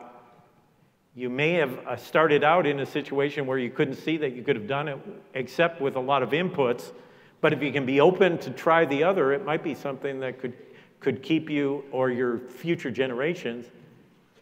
[1.14, 4.42] You may have uh, started out in a situation where you couldn't see that you
[4.42, 4.98] could have done it
[5.34, 6.92] except with a lot of inputs.
[7.40, 10.38] But if you can be open to try the other, it might be something that
[10.38, 10.54] could,
[11.00, 13.66] could keep you or your future generations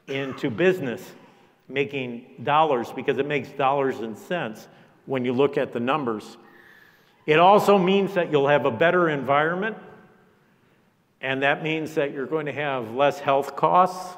[0.08, 1.02] into business,
[1.68, 4.68] making dollars, because it makes dollars and cents
[5.06, 6.36] when you look at the numbers.
[7.24, 9.76] It also means that you'll have a better environment,
[11.22, 14.16] and that means that you're going to have less health costs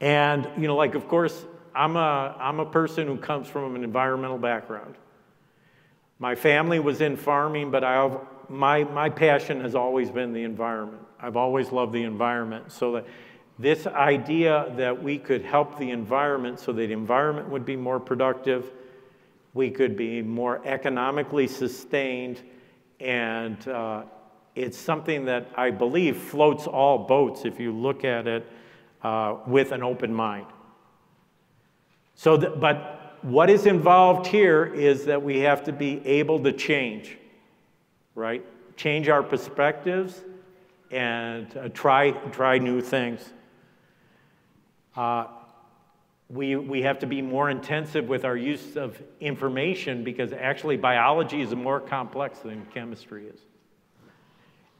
[0.00, 1.44] and, you know, like, of course,
[1.74, 4.96] I'm a, I'm a person who comes from an environmental background.
[6.18, 10.42] My family was in farming, but I have, my, my passion has always been the
[10.42, 11.02] environment.
[11.20, 12.72] I've always loved the environment.
[12.72, 13.06] So that
[13.58, 17.98] this idea that we could help the environment so that the environment would be more
[17.98, 18.72] productive,
[19.54, 22.42] we could be more economically sustained,
[23.00, 24.02] and uh,
[24.54, 28.46] it's something that I believe floats all boats if you look at it
[29.02, 30.46] uh, with an open mind.
[32.14, 36.52] So, th- but what is involved here is that we have to be able to
[36.52, 37.16] change,
[38.14, 38.44] right?
[38.76, 40.22] Change our perspectives
[40.90, 43.32] and uh, try, try new things.
[44.96, 45.26] Uh,
[46.28, 51.40] we, we have to be more intensive with our use of information because actually biology
[51.40, 53.40] is more complex than chemistry is.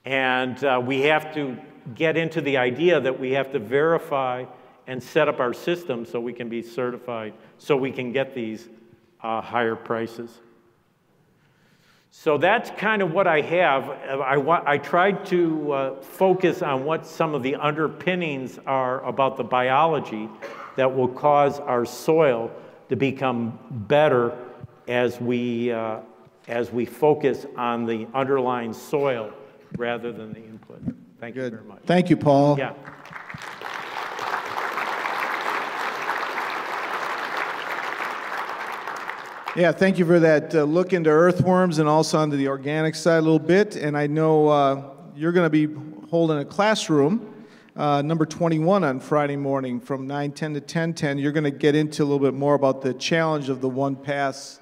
[0.09, 1.55] And uh, we have to
[1.95, 4.47] get into the idea that we have to verify
[4.87, 8.71] and set up our system so we can be certified, so we can get these
[9.23, 10.31] uh, higher prices.
[12.11, 13.91] So that's kind of what I have.
[13.91, 19.45] I, I tried to uh, focus on what some of the underpinnings are about the
[19.45, 20.27] biology
[20.77, 22.51] that will cause our soil
[22.89, 24.35] to become better
[24.89, 25.99] as we, uh,
[26.47, 29.35] as we focus on the underlying soil
[29.77, 30.81] rather than the input.
[31.21, 31.53] Thank Good.
[31.53, 31.83] you very much.
[31.85, 32.59] Thank you, Paul.
[32.59, 32.75] Yeah.
[39.57, 43.19] Yeah, thank you for that uh, look into earthworms and also onto the organic side
[43.19, 43.75] a little bit.
[43.75, 44.83] And I know uh,
[45.17, 45.75] you're going to be
[46.11, 47.35] holding a classroom,
[47.75, 51.21] uh, number 21 on Friday morning from 9:10 to 10:10.
[51.21, 53.97] You're going to get into a little bit more about the challenge of the one
[53.97, 54.58] pass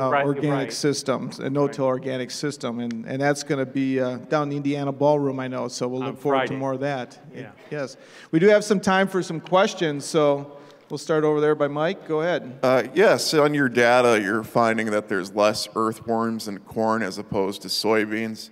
[0.00, 0.72] uh, right, organic right.
[0.72, 1.92] systems, a no-till right.
[1.92, 5.48] organic system, and, and that's going to be uh, down in the Indiana Ballroom, I
[5.48, 5.68] know.
[5.68, 6.54] So we'll look forward Friday.
[6.54, 7.18] to more of that.
[7.34, 7.50] Yeah.
[7.70, 7.96] Yes,
[8.30, 10.58] we do have some time for some questions, so
[10.90, 12.08] we'll start over there by Mike.
[12.08, 12.58] Go ahead.
[12.62, 17.62] Uh, yes, on your data, you're finding that there's less earthworms in corn as opposed
[17.62, 18.50] to soybeans.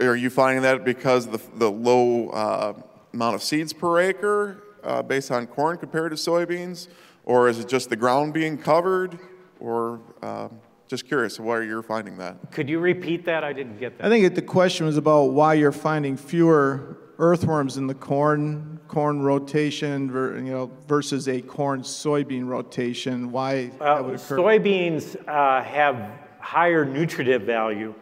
[0.00, 2.74] Are you finding that because of the, the low uh,
[3.12, 6.88] amount of seeds per acre uh, based on corn compared to soybeans,
[7.24, 9.18] or is it just the ground being covered?
[9.62, 10.58] or um,
[10.92, 12.52] just curious why you're finding that.
[12.52, 13.44] Could you repeat that?
[13.44, 14.06] I didn't get that.
[14.06, 19.22] I think the question was about why you're finding fewer earthworms in the corn corn
[19.22, 20.08] rotation,
[20.44, 23.32] you know, versus a corn soybean rotation.
[23.32, 27.94] Why uh, Soybeans uh, have higher nutritive value,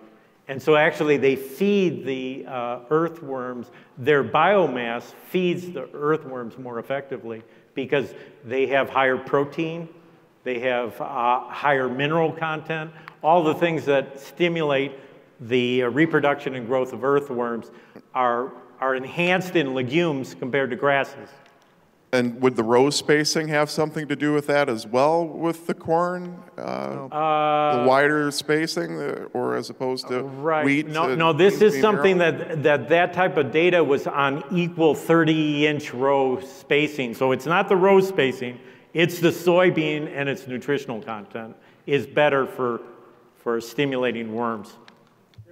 [0.49, 3.71] and so actually they feed the uh, earthworms.
[3.99, 8.15] Their biomass feeds the earthworms more effectively because
[8.45, 9.89] they have higher protein
[10.45, 12.91] they have uh, higher mineral content,
[13.23, 14.93] all the things that stimulate
[15.41, 17.71] the uh, reproduction and growth of earthworms
[18.15, 21.29] are, are enhanced in legumes compared to grasses.
[22.13, 25.75] And would the row spacing have something to do with that as well with the
[25.75, 26.43] corn?
[26.59, 30.65] Uh, uh, the wider spacing, uh, or as opposed to right.
[30.65, 30.89] wheat?
[30.89, 35.69] No, no this is something that, that that type of data was on equal 30
[35.69, 37.15] inch row spacing.
[37.15, 38.59] So it's not the row spacing,
[38.93, 42.81] it's the soybean and its nutritional content is better for,
[43.37, 44.77] for stimulating worms.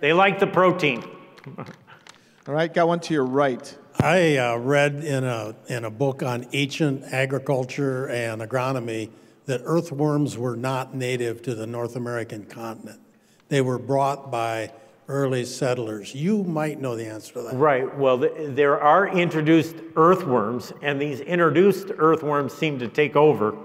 [0.00, 1.02] They like the protein.
[1.58, 3.76] All right, got one to your right.
[4.00, 9.10] I uh, read in a, in a book on ancient agriculture and agronomy
[9.46, 13.00] that earthworms were not native to the North American continent.
[13.48, 14.72] They were brought by
[15.08, 16.14] early settlers.
[16.14, 17.54] You might know the answer to that.
[17.54, 17.96] Right.
[17.98, 23.56] Well, there are introduced earthworms, and these introduced earthworms seem to take over,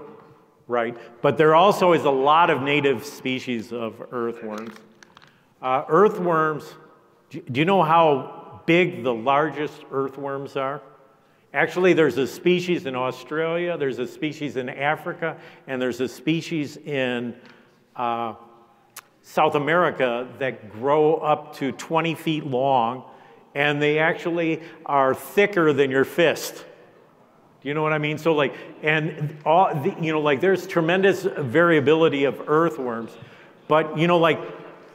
[0.66, 0.96] right?
[1.20, 4.74] But there also is a lot of native species of earthworms.
[5.60, 6.74] Uh, earthworms,
[7.30, 10.80] do you know how big the largest earthworms are?
[11.52, 15.36] Actually, there's a species in Australia, there's a species in Africa,
[15.66, 17.34] and there's a species in
[17.96, 18.34] uh,
[19.26, 23.04] South America that grow up to 20 feet long,
[23.54, 26.64] and they actually are thicker than your fist.
[27.62, 28.18] Do you know what I mean?
[28.18, 33.12] So, like, and all, the, you know, like, there's tremendous variability of earthworms,
[33.66, 34.38] but, you know, like,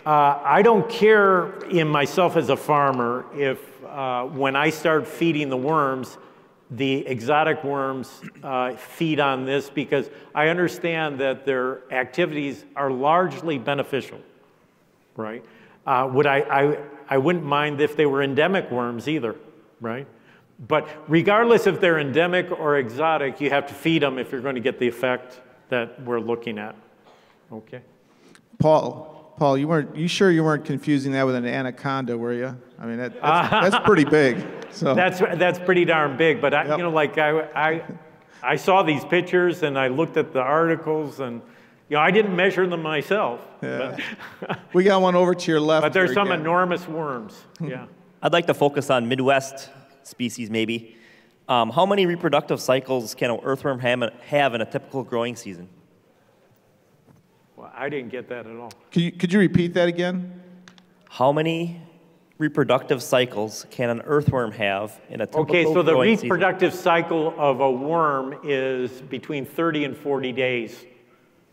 [0.05, 5.49] uh, I don't care in myself as a farmer if uh, when I start feeding
[5.49, 6.19] the worms,
[6.71, 13.57] the exotic worms uh, feed on this because I understand that their activities are largely
[13.57, 14.19] beneficial,
[15.15, 15.43] right?
[15.85, 16.77] Uh, would I, I,
[17.09, 19.35] I wouldn't mind if they were endemic worms either,
[19.81, 20.05] right?
[20.67, 24.55] But regardless if they're endemic or exotic, you have to feed them if you're going
[24.55, 25.39] to get the effect
[25.69, 26.75] that we're looking at.
[27.51, 27.81] Okay?
[28.59, 32.57] Paul, Paul, you weren't you sure you weren't confusing that with an anaconda, were you?
[32.77, 34.45] I mean, that, that's, that's pretty big.
[34.69, 36.77] So That's, that's pretty darn big, but I, Yep.
[36.77, 37.83] you know, like I, I,
[38.43, 41.41] I saw these pictures and I looked at the articles and,
[41.89, 43.39] you know, I didn't measure them myself.
[43.63, 43.97] Yeah.
[44.73, 45.83] we got one over to your left.
[45.83, 46.41] But there's some again.
[46.41, 47.85] enormous worms, yeah.
[48.21, 49.69] I'd like to focus on Midwest
[50.03, 50.97] species, maybe.
[51.47, 55.69] Um, how many reproductive cycles can an earthworm have in a typical growing season?
[57.79, 58.71] Well, I didn't get that at all.
[58.91, 60.41] Could you, could you repeat that again?
[61.09, 61.81] How many
[62.37, 66.29] reproductive cycles can an earthworm have in a typical Okay, so the growing season?
[66.29, 70.85] reproductive cycle of a worm is between 30 and 40 days.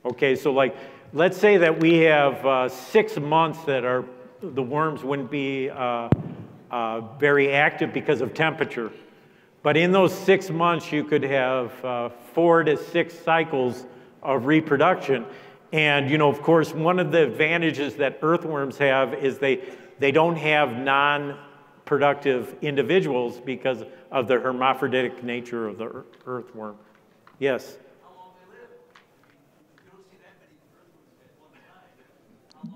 [0.04, 0.76] Okay, so like,
[1.12, 4.04] let's say that we have uh, six months that are,
[4.42, 6.08] the worms wouldn't be uh,
[6.72, 8.90] uh, very active because of temperature.
[9.62, 13.86] But in those six months, you could have uh, four to six cycles
[14.22, 15.24] of reproduction.
[15.76, 19.62] And, you know, of course, one of the advantages that earthworms have is they,
[19.98, 21.38] they don't have non
[21.84, 26.76] productive individuals because of the hermaphroditic nature of the earthworm.
[27.38, 27.76] Yes?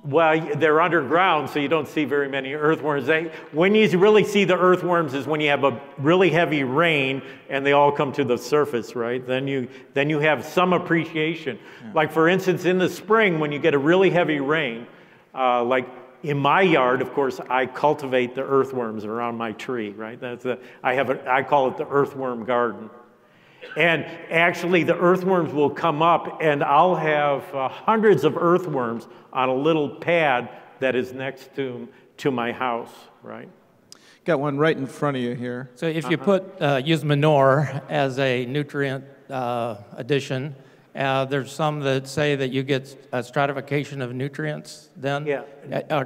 [0.05, 3.07] Well, they're underground, so you don't see very many earthworms.
[3.07, 7.23] They, when you really see the earthworms is when you have a really heavy rain
[7.49, 9.25] and they all come to the surface, right?
[9.27, 11.59] Then you, then you have some appreciation.
[11.95, 14.87] Like, for instance, in the spring, when you get a really heavy rain,
[15.35, 15.89] uh, like
[16.23, 20.21] in my yard, of course, I cultivate the earthworms around my tree, right?
[20.21, 22.91] That's a, I, have a, I call it the earthworm garden.
[23.77, 29.49] And actually, the earthworms will come up, and I'll have uh, hundreds of earthworms on
[29.49, 30.49] a little pad
[30.81, 31.89] that is next to,
[32.19, 32.93] to my house,
[33.23, 33.49] right?
[34.25, 35.71] Got one right in front of you here.
[35.75, 40.55] So if you put, uh, use manure as a nutrient uh, addition,
[40.95, 45.27] uh, there's some that say that you get a stratification of nutrients then?
[45.27, 45.43] Yeah.
[45.73, 46.05] Uh,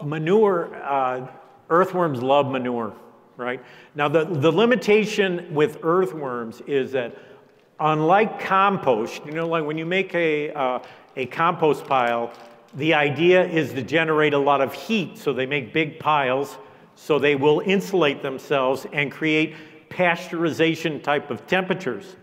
[0.00, 1.26] uh, Manure, uh,
[1.68, 2.94] earthworms love manure,
[3.40, 3.62] right?
[3.94, 7.16] Now, the, the limitation with earthworms is that
[7.80, 10.78] unlike compost, you know, like when you make a, uh,
[11.16, 12.32] a compost pile,
[12.74, 16.56] the idea is to generate a lot of heat, so they make big piles,
[16.94, 19.56] so they will insulate themselves and create
[19.88, 22.16] pasteurization type of temperatures.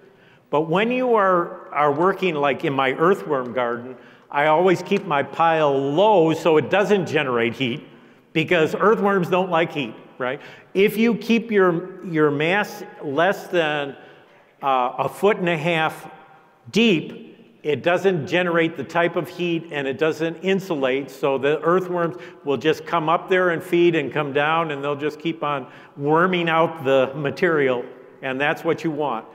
[0.49, 3.97] But when you are, are working like in my earthworm garden,
[4.31, 7.85] I always keep my pile low so it doesn't generate heat
[8.33, 10.39] because earthworms don't like heat, right?
[10.77, 13.95] If you keep your, your mass less than
[14.61, 16.07] uh, a foot and a half
[16.69, 22.17] deep, it doesn't generate the type of heat and it doesn't insulate, so the earthworms
[22.43, 25.65] will just come up there and feed and come down and they'll just keep on
[25.97, 27.83] worming out the material,
[28.21, 29.25] and that's what you want.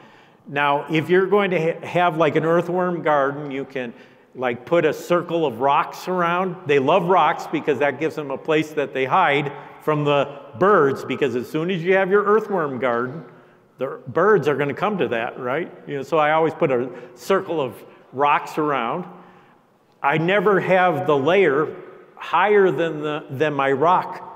[0.46, 3.92] Now, if you're going to ha- have like an earthworm garden, you can
[4.36, 6.54] like put a circle of rocks around.
[6.66, 9.52] They love rocks because that gives them a place that they hide
[9.82, 13.24] from the birds because as soon as you have your earthworm garden,
[13.78, 15.72] the birds are going to come to that, right?
[15.88, 17.74] You know, so I always put a circle of
[18.12, 19.04] rocks around.
[20.00, 21.74] I never have the layer
[22.14, 24.28] higher than, the, than my rock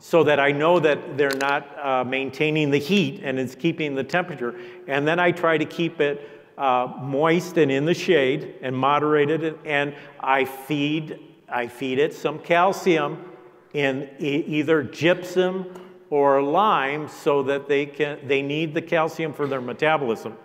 [0.00, 4.02] so that I know that they're not uh, maintaining the heat and it's keeping the
[4.02, 4.58] temperature.
[4.88, 6.28] And then I try to keep it
[6.58, 9.60] uh, moist and in the shade and moderated.
[9.64, 13.31] And I feed, I feed it some calcium
[13.74, 15.66] in e- either gypsum
[16.10, 20.36] or lime so that they can they need the calcium for their metabolism.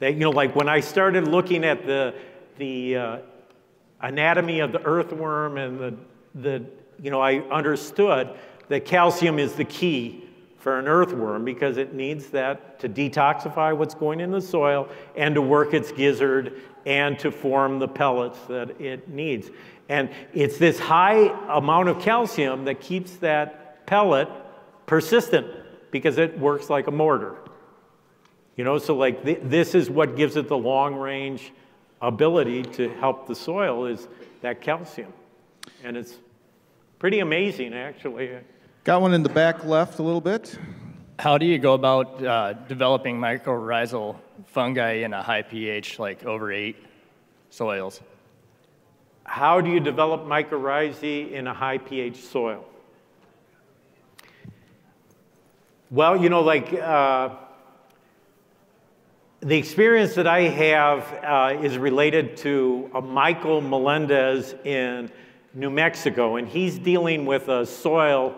[0.00, 2.14] You know, like when I started looking at the
[2.58, 3.18] the uh,
[4.02, 5.94] anatomy of the earthworm and the
[6.34, 6.64] the
[7.02, 8.30] you know I understood
[8.68, 10.24] that calcium is the key
[10.58, 15.34] for an earthworm because it needs that to detoxify what's going in the soil and
[15.34, 19.50] to work its gizzard and to form the pellets that it needs.
[19.88, 24.28] And it's this high amount of calcium that keeps that pellet
[24.86, 25.46] persistent
[25.90, 27.36] because it works like a mortar.
[28.56, 31.52] You know, so like th- this is what gives it the long range
[32.00, 34.08] ability to help the soil is
[34.40, 35.12] that calcium.
[35.82, 36.18] And it's
[36.98, 38.38] pretty amazing actually.
[38.84, 40.58] Got one in the back left a little bit.
[41.18, 44.16] How do you go about uh, developing mycorrhizal
[44.46, 46.76] fungi in a high pH, like over eight
[47.50, 48.00] soils?
[49.24, 52.64] How do you develop mycorrhizae in a high pH soil?
[55.90, 57.30] Well, you know, like uh,
[59.40, 65.10] the experience that I have uh, is related to uh, Michael Melendez in
[65.54, 68.34] New Mexico, and he's dealing with a soil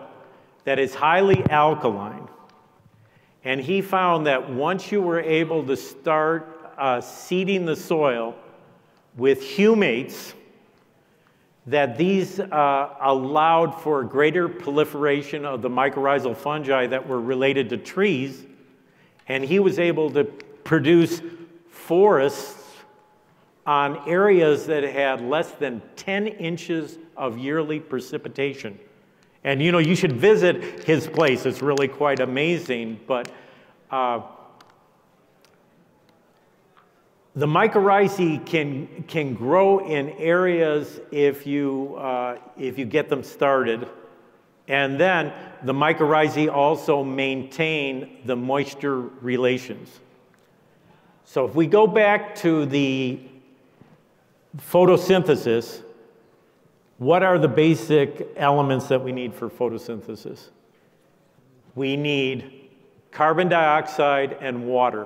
[0.65, 2.27] that is highly alkaline.
[3.43, 8.35] And he found that once you were able to start uh, seeding the soil
[9.15, 10.33] with humates,
[11.67, 17.77] that these uh, allowed for greater proliferation of the mycorrhizal fungi that were related to
[17.77, 18.45] trees,
[19.27, 20.23] and he was able to
[20.63, 21.21] produce
[21.69, 22.63] forests
[23.65, 28.79] on areas that had less than 10 inches of yearly precipitation.
[29.43, 33.01] And you know, you should visit his place, it's really quite amazing.
[33.05, 33.29] But
[33.91, 34.21] uh,
[37.37, 43.87] the mycorrhizae can, can grow in areas if you, uh, if you get them started.
[44.67, 45.31] And then
[45.61, 49.99] the mycorrhizae also maintain the moisture relations.
[51.25, 53.19] So if we go back to the
[54.57, 55.83] photosynthesis,
[56.97, 60.49] what are the basic elements that we need for photosynthesis?
[61.75, 62.71] We need
[63.11, 65.05] carbon dioxide and water.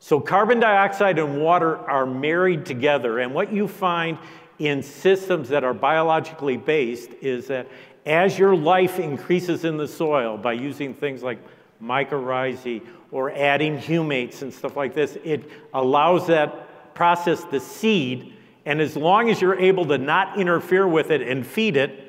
[0.00, 3.18] So, carbon dioxide and water are married together.
[3.18, 4.18] And what you find
[4.58, 7.68] in systems that are biologically based is that
[8.06, 11.38] as your life increases in the soil by using things like
[11.82, 18.34] mycorrhizae or adding humates and stuff like this, it allows that process to seed.
[18.66, 22.04] And as long as you're able to not interfere with it and feed it,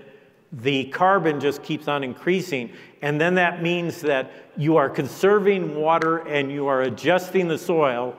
[0.52, 2.72] the carbon just keeps on increasing.
[3.02, 8.16] And then that means that you are conserving water and you are adjusting the soil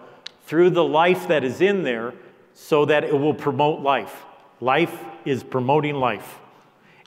[0.47, 2.15] through the life that is in there
[2.55, 4.25] so that it will promote life.
[4.61, 6.39] Life is promoting life.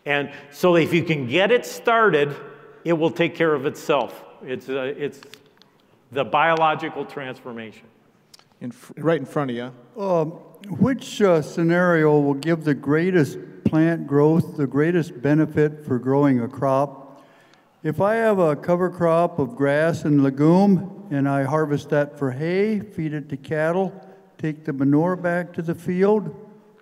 [0.06, 2.36] And so if you can get it started,
[2.84, 4.24] it will take care of itself.
[4.46, 5.22] It's, uh, it's
[6.12, 7.88] the biological transformation.
[8.62, 10.02] In, right in front of you.
[10.02, 10.32] Um,
[10.70, 16.48] which uh, scenario will give the greatest plant growth, the greatest benefit for growing a
[16.48, 17.03] crop?
[17.84, 22.32] If I have a cover crop of grass and legume and I harvest that for
[22.32, 23.94] hay, feed it to cattle,
[24.38, 26.34] take the manure back to the field,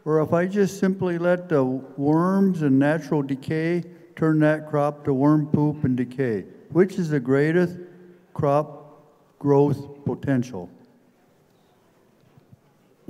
[0.05, 3.83] or if I just simply let the worms and natural decay
[4.15, 7.79] turn that crop to worm poop and decay, which is the greatest
[8.35, 9.03] crop
[9.39, 10.69] growth potential?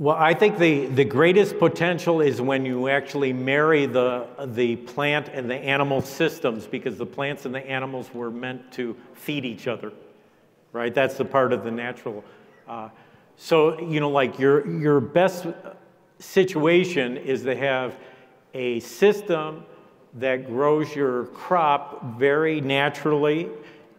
[0.02, 5.28] Well, I think the, the greatest potential is when you actually marry the, the plant
[5.28, 9.68] and the animal systems because the plants and the animals were meant to feed each
[9.68, 9.92] other,
[10.72, 10.92] right?
[10.92, 12.24] That's the part of the natural.
[12.66, 12.88] Uh,
[13.36, 15.46] so, you know, like your, your best
[16.18, 17.94] situation is to have
[18.54, 19.64] a system
[20.14, 23.50] that grows your crop very naturally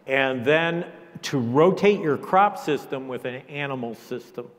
[0.06, 0.84] and then
[1.22, 4.50] to rotate your crop system with an animal system.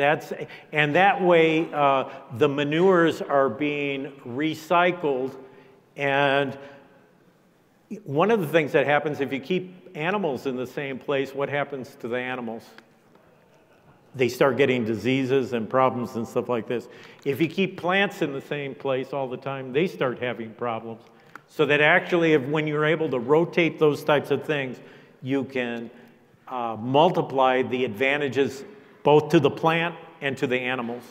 [0.00, 0.32] That's,
[0.72, 5.36] and that way, uh, the manures are being recycled.
[5.94, 6.58] And
[8.04, 11.50] one of the things that happens if you keep animals in the same place, what
[11.50, 12.62] happens to the animals?
[14.14, 16.88] They start getting diseases and problems and stuff like this.
[17.26, 21.02] If you keep plants in the same place all the time, they start having problems.
[21.46, 24.80] So that actually, if, when you're able to rotate those types of things,
[25.20, 25.90] you can
[26.48, 28.64] uh, multiply the advantages
[29.02, 31.02] both to the plant and to the animals.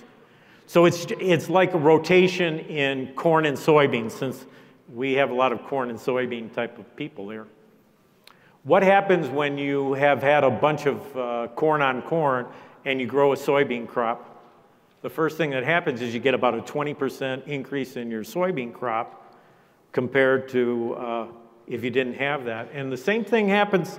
[0.68, 4.46] So it's, it's like a rotation in corn and soybeans, since
[4.94, 7.48] we have a lot of corn and soybean type of people there.
[8.64, 12.46] What happens when you have had a bunch of uh, corn on corn
[12.86, 14.26] and you grow a soybean crop?
[15.02, 18.74] The first thing that happens is you get about a 20% increase in your soybean
[18.74, 19.34] crop
[19.92, 21.28] compared to uh,
[21.68, 22.70] if you didn't have that.
[22.74, 23.98] And the same thing happens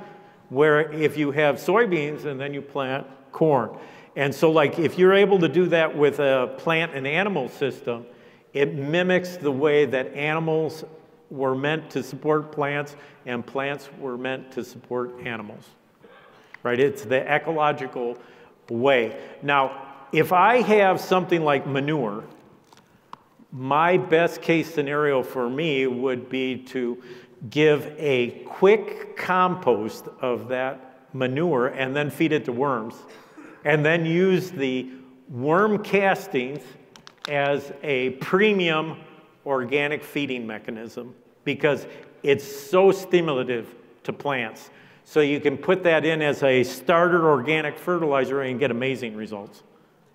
[0.50, 3.76] where if you have soybeans and then you plant corn.
[4.16, 8.06] And so, like, if you're able to do that with a plant and animal system,
[8.52, 10.84] it mimics the way that animals
[11.30, 15.64] were meant to support plants and plants were meant to support animals.
[16.62, 16.80] Right?
[16.80, 18.18] It's the ecological
[18.68, 19.16] way.
[19.42, 22.24] Now, if I have something like manure,
[23.52, 27.02] my best case scenario for me would be to
[27.48, 32.94] give a quick compost of that manure and then feed it to worms
[33.64, 34.90] and then use the
[35.28, 36.62] worm castings
[37.28, 38.96] as a premium
[39.46, 41.86] organic feeding mechanism because
[42.22, 44.70] it's so stimulative to plants.
[45.04, 49.62] So you can put that in as a starter organic fertilizer and get amazing results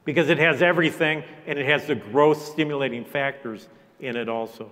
[0.06, 3.68] because it has everything and it has the growth stimulating factors
[4.00, 4.72] in it also.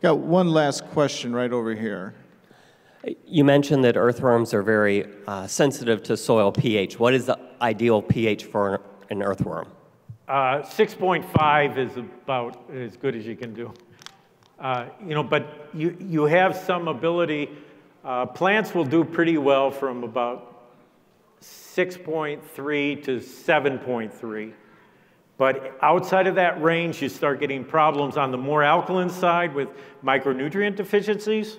[0.00, 2.14] Got one last question right over here.
[3.26, 6.98] You mentioned that earthworms are very uh, sensitive to soil pH.
[6.98, 8.80] What is the ideal pH for
[9.10, 9.68] an earthworm?
[10.28, 13.72] Uh, 6.5 is about as good as you can do.
[14.58, 17.50] Uh, you know, but you, you have some ability.
[18.04, 20.70] Uh, plants will do pretty well from about
[21.40, 24.52] 6.3 to 7.3.
[25.38, 29.68] But outside of that range, you start getting problems on the more alkaline side with
[30.04, 31.58] micronutrient deficiencies,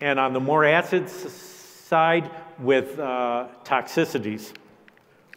[0.00, 4.52] and on the more acid side with uh, toxicities,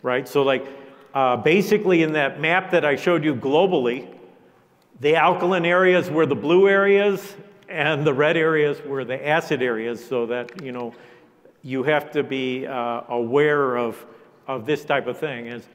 [0.03, 0.28] right?
[0.28, 0.66] So, like,
[1.14, 4.07] uh, basically, in that map that I showed you globally,
[4.99, 7.36] the alkaline areas were the blue areas,
[7.68, 10.93] and the red areas were the acid areas, so that, you know,
[11.64, 14.03] you have to be uh, aware of,
[14.47, 15.47] of this type of thing.
[15.47, 15.68] Is,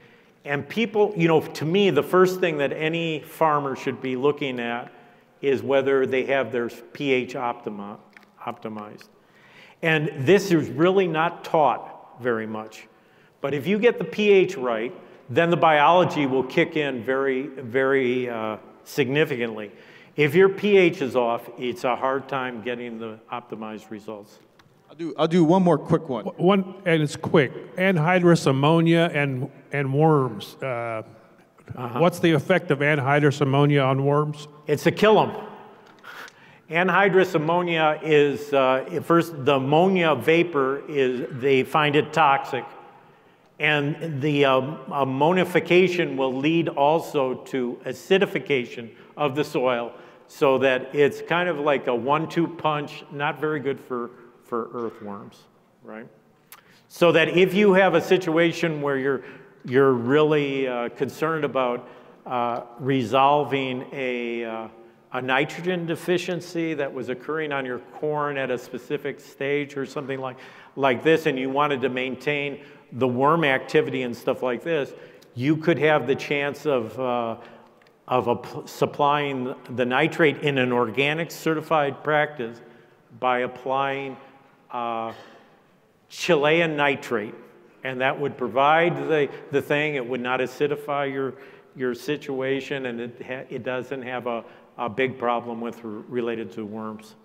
[0.45, 4.59] and people, you know, to me, the first thing that any farmer should be looking
[4.59, 4.91] at
[5.41, 7.99] is whether they have their pH optima,
[8.47, 9.09] optimized.
[9.81, 12.87] And this is really not taught very much.
[13.41, 14.93] But if you get the pH right,
[15.29, 19.71] then the biology will kick in very, very uh, significantly.
[20.15, 24.39] If your pH is off, it's a hard time getting the optimized results.
[24.89, 26.25] I'll do, I'll do one more quick one.
[26.25, 27.75] One, and it's quick.
[27.75, 30.55] Anhydrous ammonia and, and worms.
[30.55, 31.03] Uh,
[31.75, 34.47] What's the effect of anhydrous ammonia on worms?
[34.67, 35.46] It's to kill them.
[36.69, 42.65] Anhydrous ammonia is, uh, first, the ammonia vapor is, they find it toxic.
[43.59, 49.93] And the um, ammonification will lead also to acidification of the soil
[50.27, 54.11] so that it's kind of like a one two punch, not very good for,
[54.43, 55.45] for earthworms,
[55.83, 56.07] right?
[56.89, 59.23] So that if you have a situation where you're,
[59.65, 61.87] you're really uh, concerned about
[62.25, 64.67] uh, resolving a, uh,
[65.13, 70.19] a nitrogen deficiency that was occurring on your corn at a specific stage or something
[70.19, 70.37] like,
[70.75, 74.93] like this, and you wanted to maintain the worm activity and stuff like this,
[75.33, 77.37] you could have the chance of, uh,
[78.07, 82.59] of supplying the nitrate in an organic certified practice
[83.19, 84.17] by applying
[84.71, 85.13] uh,
[86.09, 87.35] Chilean nitrate.
[87.83, 91.35] And that would provide the, the thing, it would not acidify your,
[91.75, 94.43] your situation, and it, it doesn't have a,
[94.77, 97.15] a big problem with related to worms.